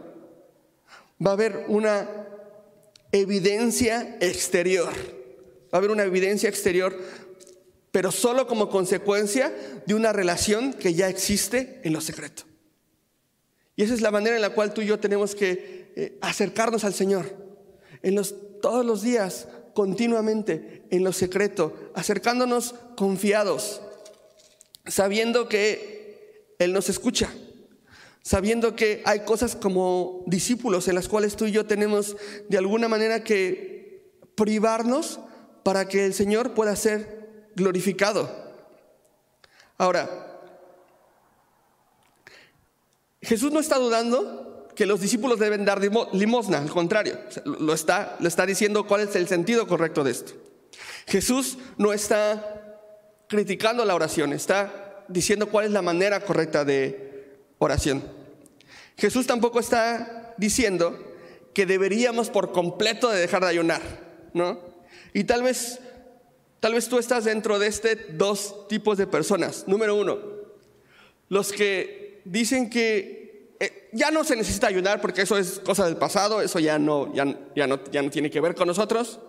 [1.24, 2.08] va a haber una
[3.12, 4.92] evidencia exterior.
[5.72, 6.96] Va a haber una evidencia exterior,
[7.90, 9.52] pero solo como consecuencia
[9.86, 12.44] de una relación que ya existe en lo secreto.
[13.76, 16.84] Y esa es la manera en la cual tú y yo tenemos que eh, acercarnos
[16.84, 17.34] al Señor.
[18.02, 19.48] En los, todos los días,
[19.80, 23.80] continuamente, en lo secreto, acercándonos confiados,
[24.84, 27.32] sabiendo que Él nos escucha
[28.22, 32.18] sabiendo que hay cosas como discípulos en las cuales tú y yo tenemos
[32.50, 35.18] de alguna manera que privarnos
[35.62, 38.28] para que el Señor pueda ser glorificado.
[39.78, 40.42] Ahora,
[43.22, 45.80] Jesús no está dudando que los discípulos deben dar
[46.12, 50.32] limosna, al contrario, lo está, lo está diciendo cuál es el sentido correcto de esto.
[51.06, 52.78] Jesús no está
[53.28, 57.10] criticando la oración, está diciendo cuál es la manera correcta de,
[57.60, 58.02] oración.
[58.96, 60.98] Jesús tampoco está diciendo
[61.54, 63.82] que deberíamos por completo de dejar de ayunar,
[64.32, 64.58] ¿no?
[65.12, 65.78] Y tal vez,
[66.58, 69.68] tal vez tú estás dentro de este dos tipos de personas.
[69.68, 70.18] Número uno,
[71.28, 73.19] los que dicen que
[73.60, 77.12] eh, ya no se necesita ayunar porque eso es cosa del pasado, eso ya no,
[77.14, 79.20] ya, no, ya no tiene que ver con nosotros.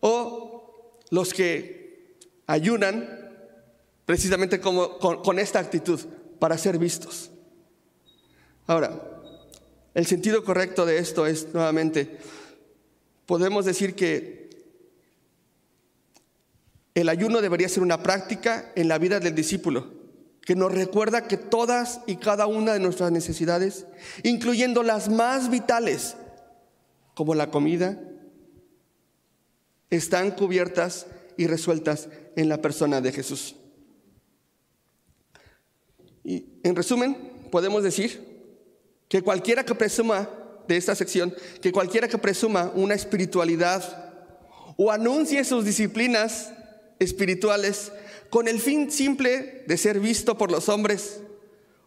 [0.00, 3.26] O los que ayunan
[4.06, 6.00] precisamente como, con esta actitud
[6.38, 7.30] para ser vistos.
[8.66, 8.98] Ahora,
[9.94, 12.18] el sentido correcto de esto es, nuevamente,
[13.26, 14.46] podemos decir que
[16.94, 19.95] el ayuno debería ser una práctica en la vida del discípulo,
[20.46, 23.84] que nos recuerda que todas y cada una de nuestras necesidades,
[24.22, 26.16] incluyendo las más vitales,
[27.14, 28.00] como la comida,
[29.90, 33.56] están cubiertas y resueltas en la persona de Jesús.
[36.22, 38.24] Y en resumen, podemos decir
[39.08, 40.30] que cualquiera que presuma
[40.68, 44.14] de esta sección, que cualquiera que presuma una espiritualidad
[44.76, 46.52] o anuncie sus disciplinas
[47.00, 47.90] espirituales
[48.30, 51.22] con el fin simple de ser visto por los hombres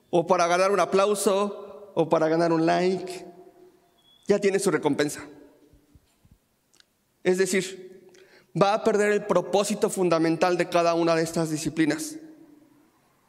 [0.10, 3.26] o para ganar un aplauso o para ganar un like,
[4.28, 5.28] ya tiene su recompensa.
[7.24, 8.10] Es decir,
[8.60, 12.16] va a perder el propósito fundamental de cada una de estas disciplinas,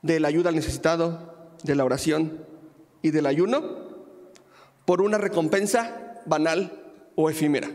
[0.02, 2.46] de la ayuda al necesitado, de la oración,
[3.02, 3.88] y del ayuno
[4.84, 7.70] por una recompensa banal o efímera.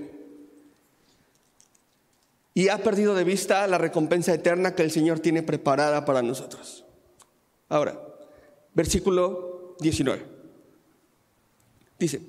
[2.55, 6.85] Y ha perdido de vista la recompensa eterna que el Señor tiene preparada para nosotros.
[7.69, 8.01] Ahora,
[8.73, 10.25] versículo 19.
[11.99, 12.21] Dice,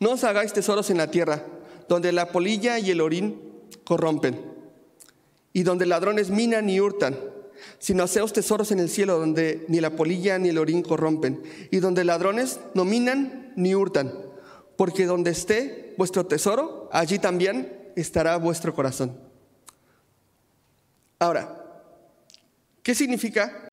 [0.00, 1.44] no os hagáis tesoros en la tierra,
[1.88, 3.42] donde la polilla y el orín
[3.84, 4.40] corrompen,
[5.52, 7.18] y donde ladrones minan y hurtan
[7.78, 11.78] sino haceos tesoros en el cielo donde ni la polilla ni el orín corrompen, y
[11.78, 14.12] donde ladrones no minan ni hurtan,
[14.76, 19.27] porque donde esté vuestro tesoro, allí también estará vuestro corazón.
[21.18, 21.64] Ahora,
[22.82, 23.68] ¿qué significa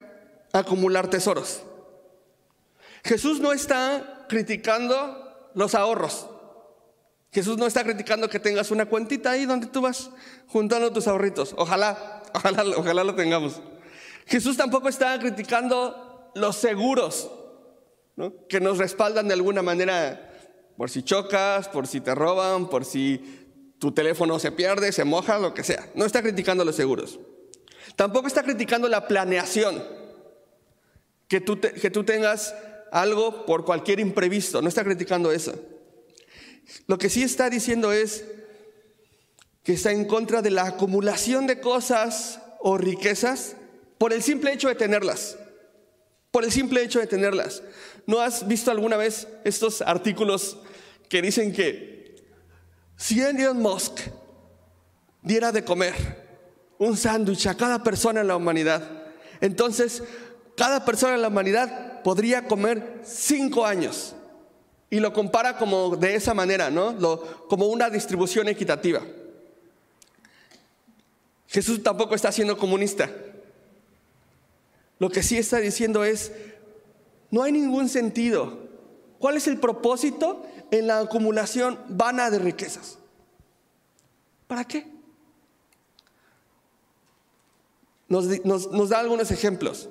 [0.52, 1.64] acumular tesoros?
[3.04, 6.28] Jesús no está criticando los ahorros.
[7.32, 10.10] Jesús no está criticando que tengas una cuentita ahí donde tú vas
[10.48, 11.54] juntando tus ahorritos.
[11.58, 13.62] Ojalá, ojalá, ojalá lo tengamos.
[14.26, 17.30] Jesús tampoco está criticando los seguros,
[18.50, 20.32] que nos respaldan de alguna manera
[20.78, 25.38] por si chocas, por si te roban, por si tu teléfono se pierde, se moja,
[25.38, 25.90] lo que sea.
[25.94, 27.20] No está criticando los seguros.
[27.96, 29.84] Tampoco está criticando la planeación,
[31.28, 32.54] que tú, que tú tengas
[32.92, 34.62] algo por cualquier imprevisto.
[34.62, 35.54] No está criticando eso.
[36.88, 38.26] Lo que sí está diciendo es
[39.64, 43.56] que está en contra de la acumulación de cosas o riquezas
[43.98, 45.38] por el simple hecho de tenerlas.
[46.32, 47.64] Por el simple hecho de tenerlas.
[48.06, 50.58] ¿No has visto alguna vez estos artículos
[51.10, 52.16] que dicen que
[52.98, 54.00] si Elon Musk
[55.22, 56.25] diera de comer
[56.78, 58.82] un sándwich a cada persona en la humanidad,
[59.42, 60.04] entonces
[60.56, 64.16] cada persona en la humanidad podría comer cinco años?
[64.90, 66.96] Y lo compara como de esa manera, ¿no?
[67.50, 69.02] como una distribución equitativa.
[71.48, 73.10] Jesús tampoco está siendo comunista.
[75.00, 76.32] Lo que sí está diciendo es,
[77.32, 78.60] no hay ningún sentido.
[79.20, 82.98] ¿Cuál es el propósito en la acumulación vana de riquezas?
[84.48, 84.95] ¿Para qué?
[88.08, 89.90] Nos, da algunos ejemplos.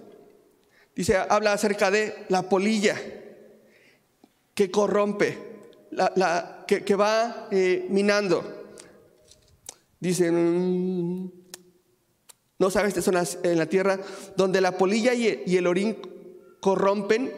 [0.95, 2.97] Dice, habla acerca de la polilla
[4.55, 5.39] que corrompe,
[5.91, 8.75] la, que, va eh, minando.
[9.99, 11.31] Dice, mm,
[12.59, 13.99] no sabes, zonas en la tierra
[14.37, 15.97] donde la polilla y el orín
[16.61, 17.33] corrompen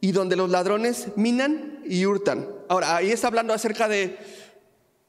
[0.00, 2.48] y donde los ladrones minan y hurtan.
[2.68, 4.16] Ahora, ahí está hablando acerca de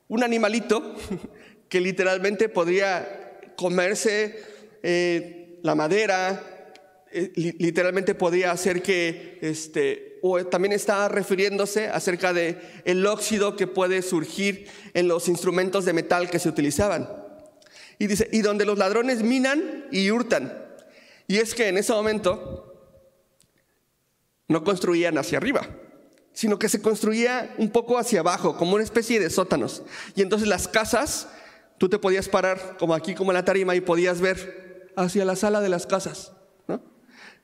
[0.08, 0.96] un animalito
[1.70, 4.51] que literalmente podría comerse
[4.84, 6.72] eh, la madera,
[7.12, 13.68] eh, literalmente podría hacer que, este, o también está refiriéndose acerca de el óxido que
[13.68, 17.10] puede surgir en los instrumentos de metal que se utilizaban.
[18.00, 20.58] Y dice, y donde los ladrones minan y hurtan.
[21.28, 22.72] Y es que en ese momento
[24.48, 25.68] no construían hacia arriba,
[26.34, 29.84] sino que se construía un poco hacia abajo, como una especie de sótanos.
[30.16, 31.28] Y entonces las casas,
[31.78, 34.61] tú te podías parar como aquí, como en la tarima, y podías ver
[34.96, 36.34] hacia la sala de las casas.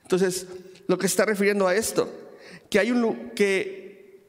[0.02, 0.46] Entonces,
[0.86, 2.10] lo que se está refiriendo a esto,
[2.70, 4.22] que hay un que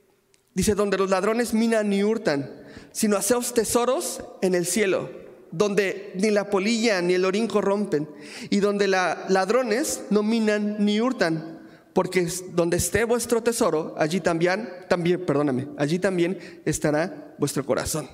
[0.53, 2.51] dice donde los ladrones minan ni hurtan,
[2.91, 5.09] sino haceos tesoros en el cielo,
[5.51, 8.09] donde ni la polilla ni el orín corrompen,
[8.49, 11.59] y donde la, ladrones no minan ni hurtan
[11.93, 18.09] porque donde esté vuestro tesoro, allí también, también, perdóname, allí también estará vuestro corazón.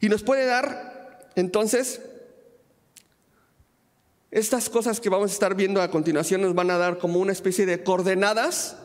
[0.00, 2.00] Y nos puede dar, entonces,
[4.30, 7.32] estas cosas que vamos a estar viendo a continuación nos van a dar como una
[7.32, 8.76] especie de coordenadas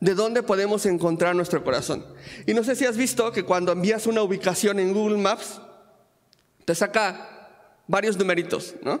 [0.00, 2.04] de dónde podemos encontrar nuestro corazón.
[2.46, 5.60] Y no sé si has visto que cuando envías una ubicación en Google Maps,
[6.66, 7.48] te saca
[7.86, 9.00] varios numeritos, ¿no?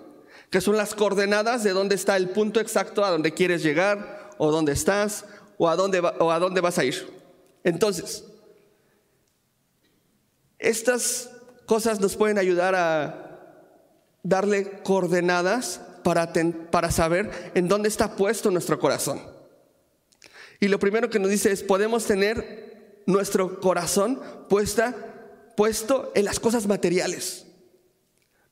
[0.50, 4.50] que son las coordenadas de dónde está el punto exacto a donde quieres llegar, o
[4.50, 5.24] dónde estás,
[5.58, 7.06] o a dónde, o a dónde vas a ir.
[7.64, 8.24] Entonces,
[10.58, 11.30] estas
[11.66, 13.23] cosas nos pueden ayudar a
[14.24, 16.32] darle coordenadas para,
[16.72, 19.20] para saber en dónde está puesto nuestro corazón.
[20.58, 24.94] Y lo primero que nos dice es, podemos tener nuestro corazón puesta,
[25.56, 27.46] puesto en las cosas materiales.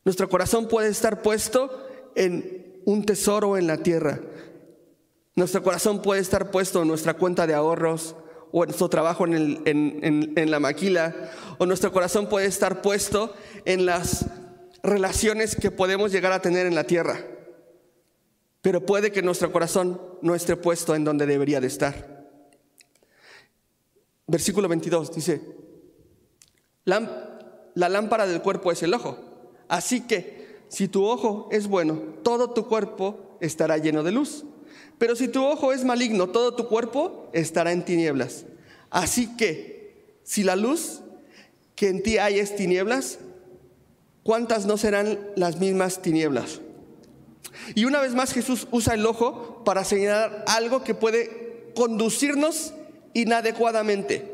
[0.05, 4.21] Nuestro corazón puede estar puesto en un tesoro en la tierra.
[5.35, 8.15] Nuestro corazón puede estar puesto en nuestra cuenta de ahorros
[8.51, 14.27] o en nuestro trabajo en, la maquila, o nuestro corazón puede estar puesto en las
[14.83, 17.25] relaciones que podemos llegar a tener en la tierra.
[18.61, 22.23] Pero puede que nuestro corazón no esté puesto en donde debería de estar.
[24.27, 25.43] Versículo 22 dice,
[26.85, 29.19] la lámpara del cuerpo es el ojo.
[29.69, 34.45] Así que si tu ojo es bueno, todo tu cuerpo estará lleno de luz.
[34.99, 38.47] Pero si tu ojo es maligno, todo tu cuerpo estará en tinieblas.
[38.89, 41.01] Así que, si la luz
[41.75, 43.19] que en ti hay es tinieblas,
[44.23, 46.61] ¿cuántas no serán las mismas tinieblas?
[47.75, 52.75] Y una vez más Jesús usa el ojo para señalar algo que puede conducirnos
[53.15, 54.33] inadecuadamente.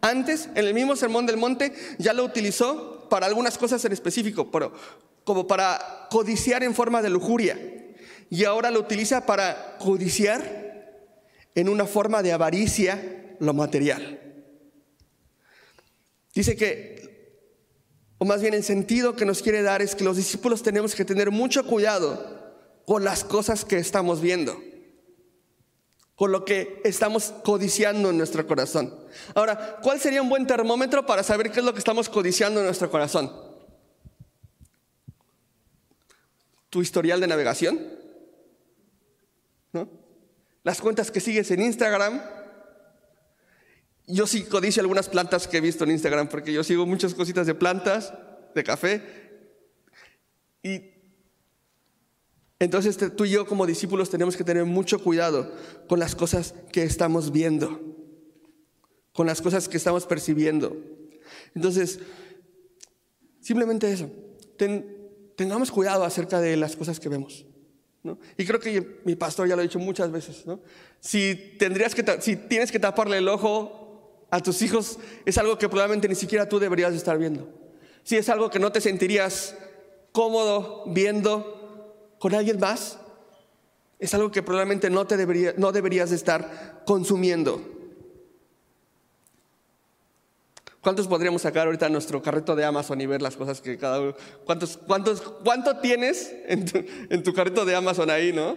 [0.00, 4.50] Antes, en el mismo Sermón del Monte, ya lo utilizó para algunas cosas en específico,
[4.50, 4.72] pero
[5.24, 7.58] como para codiciar en forma de lujuria.
[8.30, 10.68] Y ahora lo utiliza para codiciar
[11.54, 14.20] en una forma de avaricia lo material.
[16.34, 17.07] Dice que,
[18.18, 21.04] o más bien el sentido que nos quiere dar es que los discípulos tenemos que
[21.04, 22.36] tener mucho cuidado
[22.84, 24.60] con las cosas que estamos viendo,
[26.14, 28.94] con lo que estamos codiciando en nuestro corazón.
[29.34, 32.66] Ahora, ¿cuál sería un buen termómetro para saber qué es lo que estamos codiciando en
[32.66, 33.30] nuestro corazón?
[36.70, 37.80] tu historial de navegación,
[39.72, 39.88] ¿no?
[40.64, 42.22] Las cuentas que sigues en Instagram.
[44.08, 47.46] Yo sí codicio algunas plantas que he visto en Instagram, porque yo sigo muchas cositas
[47.46, 48.14] de plantas,
[48.54, 49.02] de café.
[50.62, 50.80] Y
[52.58, 55.52] entonces tú y yo como discípulos tenemos que tener mucho cuidado
[55.88, 57.80] con las cosas que estamos viendo,
[59.12, 60.74] con las cosas que estamos percibiendo.
[61.54, 62.00] Entonces,
[63.40, 64.10] simplemente eso.
[64.56, 64.86] Ten,
[65.36, 67.44] tengamos cuidado acerca de las cosas que vemos.
[68.36, 70.44] Y creo que mi pastor ya lo ha dicho muchas veces.
[71.00, 73.87] Si, tendrías que, si tienes que taparle el ojo
[74.30, 77.48] a tus hijos, es algo que probablemente ni siquiera tú deberías estar viendo.
[78.02, 79.56] Si es algo que no te sentirías
[80.12, 82.98] cómodo viendo con alguien más,
[83.98, 87.60] es algo que probablemente no, te debería, no deberías estar consumiendo.
[90.80, 94.14] ¿Cuántos podríamos sacar ahorita nuestro carrito de Amazon y ver las cosas que cada uno...
[94.44, 98.56] ¿Cuántos, cuántos, ¿Cuánto tienes en tu, en tu carrito de Amazon ahí, no?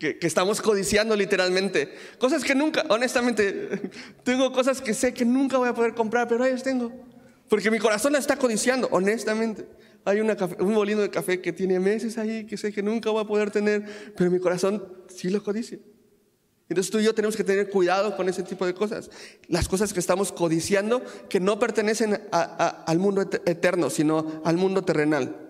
[0.00, 1.94] Que, estamos codiciando literalmente.
[2.18, 3.68] Cosas que nunca, honestamente,
[4.24, 6.90] tengo cosas que sé que nunca voy a poder comprar, pero ahí las tengo.
[7.50, 9.66] Porque mi corazón la está codiciando, honestamente.
[10.06, 13.26] Hay un molino de café que tiene meses ahí, que sé que nunca voy a
[13.26, 13.84] poder tener,
[14.16, 14.82] pero mi corazón
[15.14, 15.78] sí lo codicia.
[16.70, 19.10] Entonces tú y yo tenemos que tener cuidado con ese tipo de cosas.
[19.48, 25.49] Las cosas que estamos codiciando que no pertenecen al mundo eterno, sino al mundo terrenal.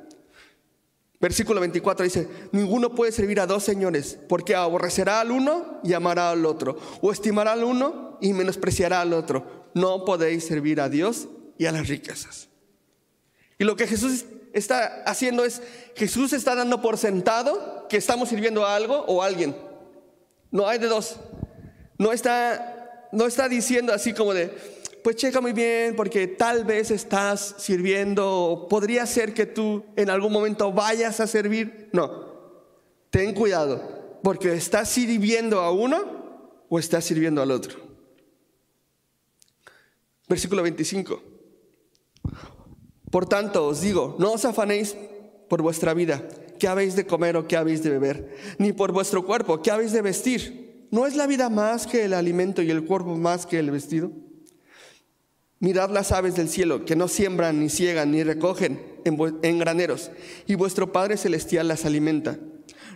[1.21, 6.31] Versículo 24 dice, ninguno puede servir a dos señores, porque aborrecerá al uno y amará
[6.31, 9.68] al otro, o estimará al uno y menospreciará al otro.
[9.75, 12.49] No podéis servir a Dios y a las riquezas.
[13.59, 15.61] Y lo que Jesús está haciendo es,
[15.95, 19.55] Jesús está dando por sentado que estamos sirviendo a algo o a alguien.
[20.51, 21.16] No hay de dos.
[21.99, 24.57] No está, no está diciendo así como de,
[25.03, 30.33] pues checa muy bien porque tal vez estás sirviendo, podría ser que tú en algún
[30.33, 31.89] momento vayas a servir.
[31.93, 32.25] No,
[33.11, 37.79] ten cuidado porque estás sirviendo a uno o estás sirviendo al otro.
[40.29, 41.23] Versículo 25.
[43.11, 44.97] Por tanto os digo, no os afanéis
[45.49, 46.23] por vuestra vida
[46.61, 48.37] ¿qué habéis de comer o qué habéis de beber?
[48.59, 50.87] Ni por vuestro cuerpo, ¿qué habéis de vestir?
[50.93, 54.13] ¿No es la vida más que el alimento y el cuerpo más que el vestido?
[55.61, 60.11] Mirad las aves del cielo, que no siembran, ni ciegan, ni recogen en, graneros,
[60.47, 62.39] y vuestro Padre Celestial las alimenta.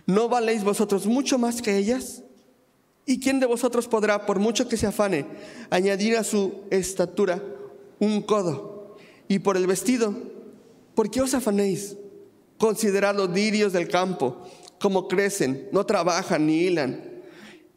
[0.07, 2.23] ¿No valéis vosotros mucho más que ellas?
[3.05, 5.27] ¿Y quién de vosotros podrá, por mucho que se afane,
[5.69, 7.43] añadir a su estatura
[7.99, 8.97] un codo?
[9.27, 10.15] Y por el vestido,
[10.95, 11.95] ¿por qué os afanéis?
[12.57, 14.41] Considerad los lirios del campo,
[14.79, 17.21] como crecen, no trabajan ni hilan.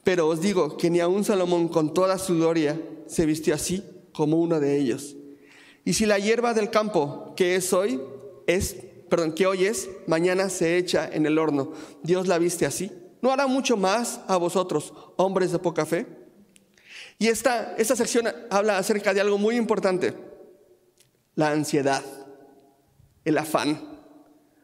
[0.03, 3.85] Pero os digo que ni aun Salomón con toda su gloria se vistió así
[4.19, 5.15] como uno de ellos.
[5.85, 8.01] Y si la hierba del campo que es hoy
[8.49, 8.75] es,
[9.09, 12.91] perdón, que hoy es, mañana se echa en el horno, Dios la viste así.
[13.23, 16.05] ¿No hará mucho más a vosotros, hombres de poca fe?
[17.21, 20.15] Y esta, esta sección habla acerca de algo muy importante,
[21.37, 22.03] la ansiedad,
[23.25, 23.81] el afán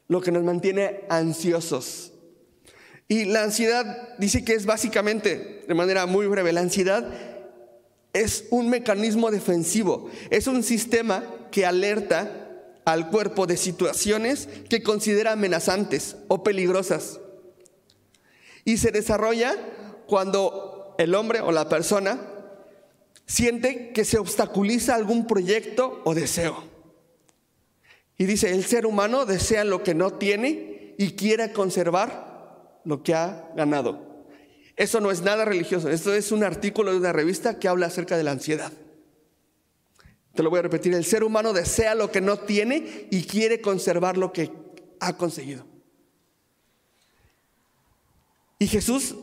[0.08, 2.12] lo que nos mantiene ansiosos.
[3.06, 7.33] Y la ansiedad dice que es básicamente, de manera muy breve, la ansiedad
[8.14, 12.40] es un mecanismo defensivo, es un sistema que alerta
[12.84, 17.20] al cuerpo de situaciones que considera amenazantes o peligrosas.
[18.64, 19.56] Y se desarrolla
[20.06, 22.20] cuando el hombre o la persona
[23.26, 26.62] siente que se obstaculiza algún proyecto o deseo.
[28.16, 33.14] Y dice, el ser humano desea lo que no tiene y quiere conservar lo que
[33.14, 34.13] ha ganado.
[34.76, 38.16] Eso no es nada religioso, esto es un artículo de una revista que habla acerca
[38.16, 38.72] de la ansiedad.
[40.34, 43.60] Te lo voy a repetir, el ser humano desea lo que no tiene y quiere
[43.60, 44.50] conservar lo que
[44.98, 45.64] ha conseguido.
[48.58, 49.14] Y Jesús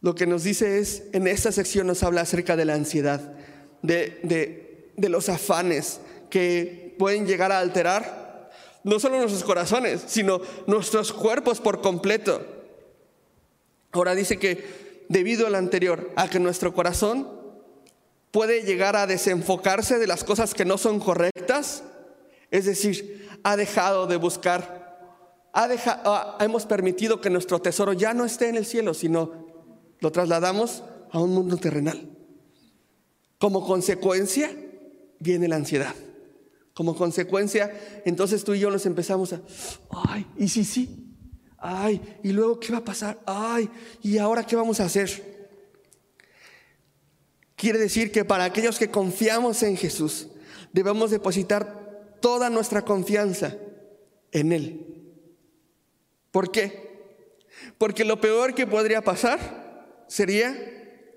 [0.00, 3.34] lo que nos dice es, en esta sección nos habla acerca de la ansiedad,
[3.82, 6.00] de, de, de los afanes
[6.30, 8.50] que pueden llegar a alterar
[8.84, 12.55] no solo nuestros corazones, sino nuestros cuerpos por completo.
[13.96, 17.28] Ahora dice que debido al anterior, a que nuestro corazón
[18.30, 21.82] puede llegar a desenfocarse de las cosas que no son correctas,
[22.50, 28.24] es decir, ha dejado de buscar, ha dejado, hemos permitido que nuestro tesoro ya no
[28.24, 29.32] esté en el cielo, sino
[30.00, 32.10] lo trasladamos a un mundo terrenal.
[33.38, 34.50] Como consecuencia
[35.18, 35.94] viene la ansiedad.
[36.74, 39.40] Como consecuencia, entonces tú y yo nos empezamos a,
[40.08, 41.05] ay, ¿y si sí?
[41.58, 43.20] Ay, ¿y luego qué va a pasar?
[43.26, 43.68] Ay,
[44.02, 45.36] ¿y ahora qué vamos a hacer?
[47.56, 50.28] Quiere decir que para aquellos que confiamos en Jesús,
[50.72, 53.56] debemos depositar toda nuestra confianza
[54.32, 54.86] en Él.
[56.30, 56.86] ¿Por qué?
[57.78, 60.54] Porque lo peor que podría pasar sería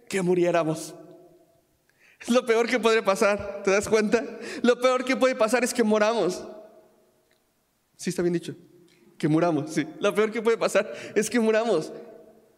[0.08, 0.96] que muriéramos.
[2.22, 4.24] Es lo peor que puede pasar, ¿te das cuenta?
[4.62, 6.44] Lo peor que puede pasar es que moramos.
[7.98, 8.56] Sí, está bien dicho.
[9.20, 9.86] Que muramos, sí.
[9.99, 11.91] Lo peor que puede pasar es que muramos.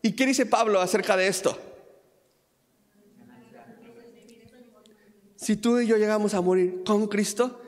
[0.01, 1.57] ¿Y qué dice Pablo acerca de esto?
[5.35, 7.59] Si tú y yo llegamos a morir con Cristo,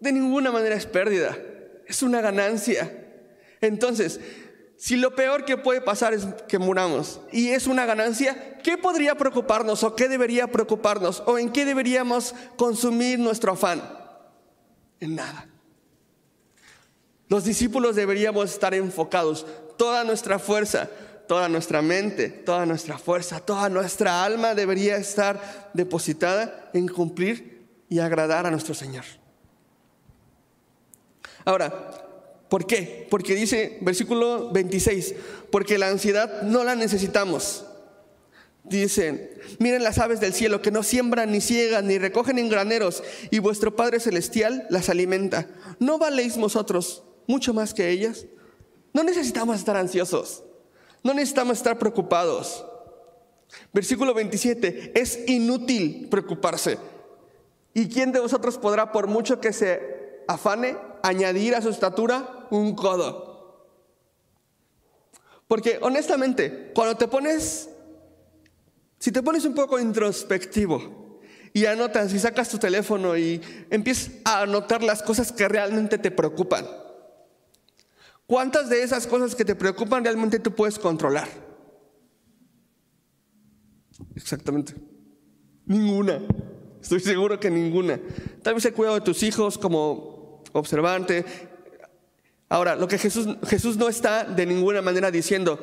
[0.00, 1.36] de ninguna manera es pérdida,
[1.86, 2.92] es una ganancia.
[3.62, 4.20] Entonces,
[4.76, 9.16] si lo peor que puede pasar es que muramos y es una ganancia, ¿qué podría
[9.16, 13.82] preocuparnos o qué debería preocuparnos o en qué deberíamos consumir nuestro afán?
[15.00, 15.51] En nada.
[17.32, 19.46] Los discípulos deberíamos estar enfocados,
[19.78, 20.90] toda nuestra fuerza,
[21.26, 28.00] toda nuestra mente, toda nuestra fuerza, toda nuestra alma debería estar depositada en cumplir y
[28.00, 29.04] agradar a nuestro Señor.
[31.46, 31.72] Ahora,
[32.50, 33.06] ¿por qué?
[33.10, 35.14] Porque dice versículo 26,
[35.50, 37.64] porque la ansiedad no la necesitamos.
[38.62, 43.02] Dicen, miren las aves del cielo que no siembran ni ciegan ni recogen en graneros
[43.30, 45.48] y vuestro Padre Celestial las alimenta.
[45.78, 48.26] ¿No valéis vosotros mucho más que ellas?
[48.92, 50.42] No necesitamos estar ansiosos,
[51.02, 52.64] no necesitamos estar preocupados.
[53.72, 56.78] Versículo 27, es inútil preocuparse.
[57.74, 62.74] ¿Y quién de vosotros podrá, por mucho que se afane, añadir a su estatura un
[62.74, 63.66] codo?
[65.48, 67.68] Porque honestamente, cuando te pones
[69.02, 71.18] si te pones un poco introspectivo
[71.52, 76.12] y anotas y sacas tu teléfono y empiezas a anotar las cosas que realmente te
[76.12, 76.68] preocupan,
[78.26, 81.28] ¿cuántas de esas cosas que te preocupan realmente tú puedes controlar?
[84.14, 84.74] Exactamente.
[85.66, 86.20] Ninguna.
[86.80, 88.00] Estoy seguro que ninguna.
[88.42, 91.24] Tal vez el cuidado de tus hijos como observante.
[92.48, 95.58] Ahora, lo que Jesús, Jesús no está de ninguna manera diciendo,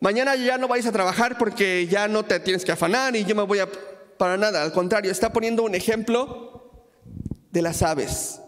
[0.00, 3.34] Mañana ya no vais a trabajar porque ya no te tienes que afanar y yo
[3.34, 3.68] me voy a...
[4.16, 6.92] Para nada, al contrario, está poniendo un ejemplo
[7.50, 8.40] de las aves,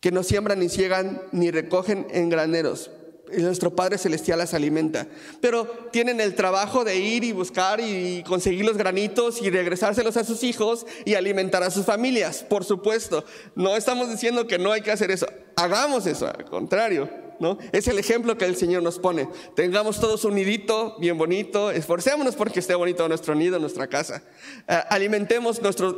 [0.00, 2.90] que no siembran ni ciegan ni recogen en graneros.
[3.30, 5.06] Y nuestro Padre Celestial las alimenta.
[5.42, 10.24] Pero tienen el trabajo de ir y buscar y conseguir los granitos y regresárselos a
[10.24, 13.24] sus hijos y alimentar a sus familias, por supuesto.
[13.54, 15.26] No estamos diciendo que no hay que hacer eso.
[15.56, 17.28] Hagamos eso, al contrario.
[17.72, 19.28] Es el ejemplo que el Señor nos pone.
[19.54, 24.22] Tengamos todos un nidito bien bonito, esforcémonos porque esté bonito nuestro nido, nuestra casa.
[24.66, 25.96] Eh, alimentemos nuestros,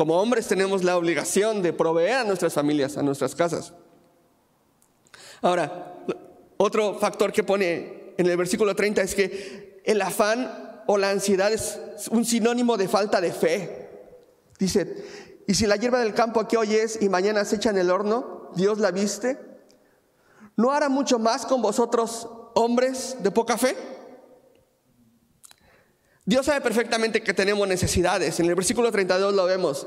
[0.00, 3.74] como hombres tenemos la obligación de proveer a nuestras familias, a nuestras casas.
[5.42, 5.94] Ahora,
[6.56, 11.52] otro factor que pone en el versículo 30 es que el afán o la ansiedad
[11.52, 11.78] es
[12.10, 13.90] un sinónimo de falta de fe.
[14.58, 15.04] Dice,
[15.46, 17.90] y si la hierba del campo aquí hoy es y mañana se echa en el
[17.90, 19.38] horno, Dios la viste,
[20.56, 23.76] ¿no hará mucho más con vosotros, hombres de poca fe?
[26.30, 28.38] Dios sabe perfectamente que tenemos necesidades.
[28.38, 29.84] En el versículo 32 lo vemos.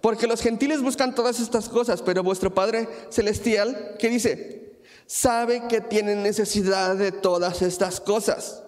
[0.00, 4.80] Porque los gentiles buscan todas estas cosas, pero vuestro Padre Celestial, ¿qué dice?
[5.08, 8.62] Sabe que tienen necesidad de todas estas cosas.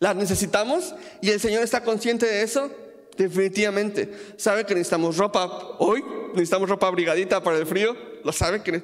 [0.00, 0.94] ¿Las necesitamos?
[1.22, 2.70] ¿Y el Señor está consciente de eso?
[3.16, 4.34] Definitivamente.
[4.36, 5.46] ¿Sabe que necesitamos ropa
[5.78, 6.04] hoy?
[6.34, 7.96] ¿Necesitamos ropa abrigadita para el frío?
[8.22, 8.82] ¿Lo sabe que,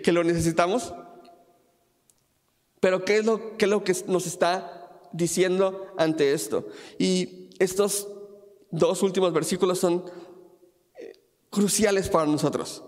[0.00, 0.94] que, lo necesitamos?
[2.80, 4.75] Pero ¿qué es, lo, ¿qué es lo que nos está
[5.12, 6.68] diciendo ante esto?
[6.98, 8.08] Y estos
[8.70, 10.04] dos últimos versículos son
[10.98, 11.12] eh,
[11.50, 12.82] cruciales para nosotros.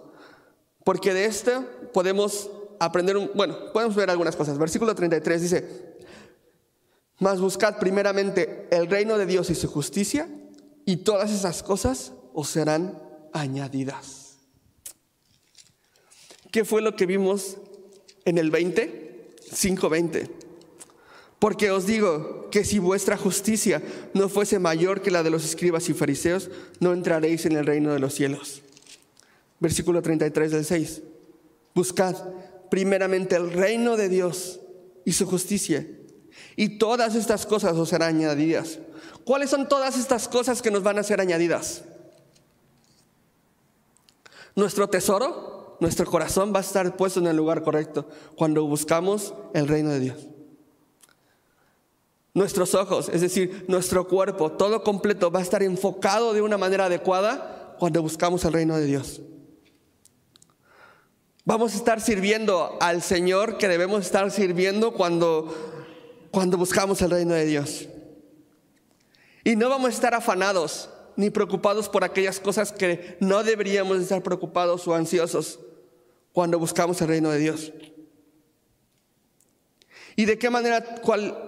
[0.85, 4.59] Porque de esto podemos aprender, un, bueno, podemos ver algunas cosas.
[4.59, 5.97] Versículo 33 dice,
[7.19, 10.29] mas buscad primeramente el reino de Dios y su justicia
[10.85, 13.03] y todas esas cosas os serán
[13.33, 14.39] añadidas.
[16.51, 17.59] ¿Qué fue lo que vimos
[18.25, 19.37] en el 20?
[19.51, 20.31] 5.20.
[21.39, 23.83] Porque os digo que si vuestra justicia
[24.15, 27.93] no fuese mayor que la de los escribas y fariseos, no entraréis en el reino
[27.93, 28.63] de los cielos.
[29.61, 31.03] Versículo 33 del 6.
[31.75, 32.17] Buscad
[32.71, 34.61] primeramente el reino de Dios
[35.05, 35.87] y su justicia,
[36.57, 38.79] y todas estas cosas os serán añadidas.
[39.25, 41.85] ¿Cuáles son todas estas cosas que nos van a ser añadidas?
[44.55, 49.69] Nuestro tesoro, nuestro corazón va a estar puesto en el lugar correcto cuando buscamos el
[49.69, 50.27] reino de Dios.
[52.35, 56.85] Nuestros ojos, es decir, nuestro cuerpo, todo completo va a estar enfocado de una manera
[56.85, 59.21] adecuada cuando buscamos el reino de Dios.
[61.45, 65.55] Vamos a estar sirviendo al Señor que debemos estar sirviendo cuando,
[66.31, 67.89] cuando buscamos el reino de Dios.
[69.45, 74.23] Y no vamos a estar afanados ni preocupados por aquellas cosas que no deberíamos estar
[74.23, 75.59] preocupados o ansiosos
[76.35, 77.73] cuando buscamos el reino de Dios.
[80.17, 81.48] ¿Y de qué manera, cuál,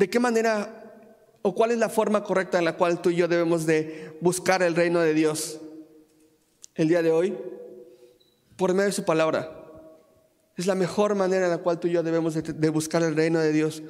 [0.00, 0.94] de qué manera
[1.42, 4.62] o cuál es la forma correcta en la cual tú y yo debemos de buscar
[4.62, 5.60] el reino de Dios
[6.74, 7.36] el día de hoy?
[8.56, 9.62] Por medio de su palabra.
[10.56, 13.40] Es la mejor manera en la cual tú y yo debemos de, buscar el reino
[13.40, 13.82] de Dios.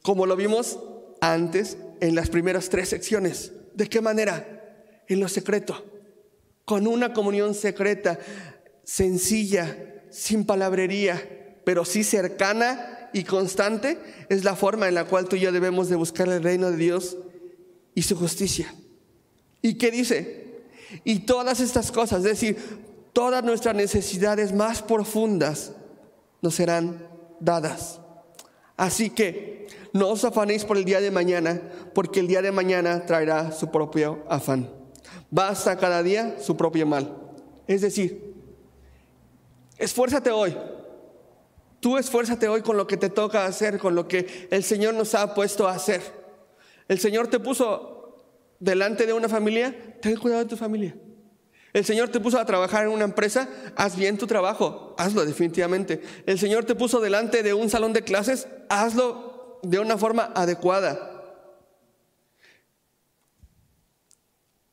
[0.00, 0.78] Como lo vimos
[1.20, 3.52] antes en las primeras tres secciones.
[3.74, 5.02] ¿De qué manera?
[5.08, 5.84] En lo secreto,
[6.64, 8.18] con una comunión secreta,
[8.82, 13.96] sencilla, sin palabrería, pero sí cercana y constante,
[14.28, 16.76] es la forma en la cual tú y yo debemos de buscar el reino de
[16.76, 17.16] Dios
[17.94, 18.74] y su justicia.
[19.62, 20.64] ¿Y qué dice?
[21.04, 22.56] Y todas estas cosas, es decir,
[23.12, 25.72] todas nuestras necesidades más profundas
[26.42, 27.08] nos serán
[27.38, 28.00] dadas.
[28.76, 31.62] Así que no os afanéis por el día de mañana,
[31.94, 34.68] porque el día de mañana traerá su propio afán.
[35.30, 37.16] Basta cada día su propio mal.
[37.68, 38.34] Es decir,
[39.78, 40.56] esfuérzate hoy.
[41.84, 45.14] Tú esfuérzate hoy con lo que te toca hacer, con lo que el Señor nos
[45.14, 46.00] ha puesto a hacer.
[46.88, 48.24] El Señor te puso
[48.58, 50.96] delante de una familia, ten cuidado de tu familia.
[51.74, 56.00] El Señor te puso a trabajar en una empresa, haz bien tu trabajo, hazlo definitivamente.
[56.24, 61.22] El Señor te puso delante de un salón de clases, hazlo de una forma adecuada.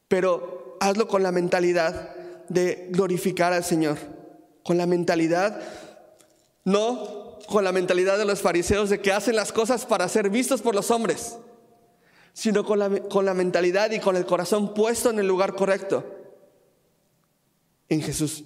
[0.08, 2.16] Pero hazlo con la mentalidad
[2.48, 3.98] de glorificar al Señor,
[4.64, 5.62] con la mentalidad,
[6.64, 10.62] no con la mentalidad de los fariseos de que hacen las cosas para ser vistos
[10.62, 11.38] por los hombres,
[12.34, 16.06] sino con la, con la mentalidad y con el corazón puesto en el lugar correcto
[17.90, 18.46] en Jesús.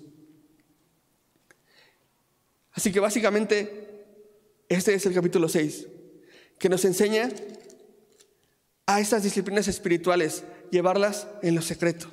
[2.73, 4.05] Así que básicamente
[4.67, 5.87] este es el capítulo 6,
[6.57, 7.29] que nos enseña
[8.87, 12.07] a estas disciplinas espirituales, llevarlas en lo secreto.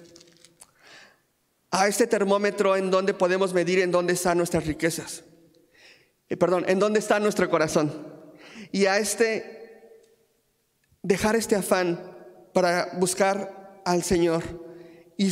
[1.70, 5.24] A este termómetro en donde podemos medir en dónde están nuestras riquezas.
[6.32, 7.92] Eh, perdón, en dónde está nuestro corazón.
[8.70, 10.00] Y a este
[11.02, 12.00] dejar este afán
[12.54, 14.42] para buscar al Señor
[15.18, 15.28] y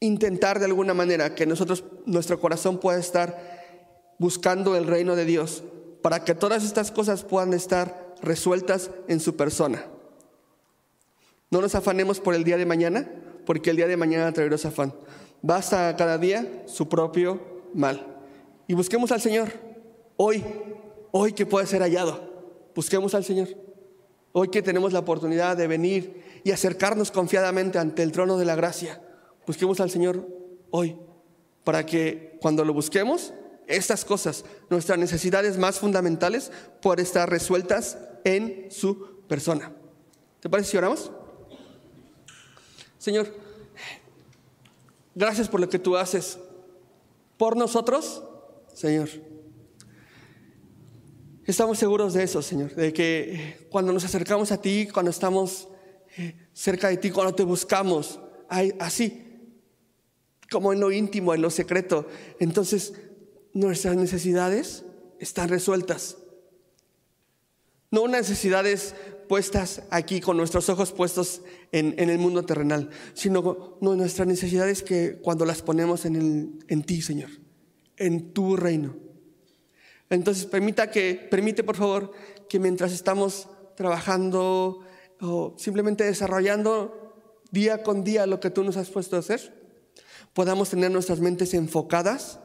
[0.00, 5.62] intentar de alguna manera que nosotros, nuestro corazón pueda estar buscando el reino de Dios
[6.02, 9.86] para que todas estas cosas puedan estar resueltas en su persona.
[11.52, 13.08] No nos afanemos por el día de mañana,
[13.46, 14.92] porque el día de mañana traerá afán.
[15.42, 18.13] Basta cada día su propio mal.
[18.66, 19.52] Y busquemos al Señor
[20.16, 20.42] hoy,
[21.12, 22.32] hoy que puede ser hallado.
[22.74, 23.48] Busquemos al Señor.
[24.32, 28.56] Hoy que tenemos la oportunidad de venir y acercarnos confiadamente ante el trono de la
[28.56, 29.00] gracia
[29.46, 30.26] Busquemos al Señor
[30.70, 30.96] hoy
[31.64, 33.32] para que cuando lo busquemos,
[33.66, 36.50] estas cosas, nuestras necesidades más fundamentales,
[36.80, 39.72] puedan estar resueltas en su persona.
[40.40, 41.10] ¿Te parece si oramos?
[42.98, 43.34] Señor,
[45.14, 46.38] gracias por lo que tú haces
[47.36, 48.22] por nosotros,
[48.74, 49.08] Señor.
[51.46, 55.68] Estamos seguros de eso, Señor, de que cuando nos acercamos a ti, cuando estamos
[56.16, 58.18] eh, cerca de ti, cuando te buscamos,
[58.78, 59.20] así
[60.50, 62.06] como en lo íntimo, en lo secreto.
[62.40, 62.94] Entonces,
[63.52, 64.84] nuestras necesidades
[65.18, 66.16] están resueltas.
[67.90, 68.94] No unas necesidades
[69.28, 75.44] puestas aquí con nuestros ojos puestos en, el mundo terrenal, sino nuestras necesidades que cuando
[75.44, 77.30] las ponemos en, en ti, Señor,
[78.04, 78.96] en tu reino.
[80.10, 82.12] Entonces, permita que, permite por favor
[82.48, 84.80] que mientras estamos trabajando
[85.20, 89.64] o simplemente desarrollando día con día lo que tú nos has puesto a hacer,
[90.34, 92.40] podamos tener nuestras mentes enfocadas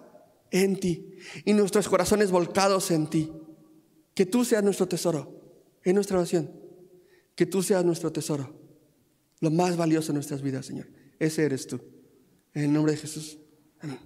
[0.52, 3.32] en ti y nuestros corazones volcados en ti.
[4.14, 5.42] Que tú seas nuestro tesoro
[5.84, 6.50] en nuestra oración.
[7.36, 8.54] Que tú seas nuestro tesoro,
[9.40, 10.88] lo más valioso en nuestras vidas, Señor.
[11.20, 11.80] Ese eres tú.
[12.54, 13.38] En el nombre de Jesús.
[13.82, 14.00] Amén.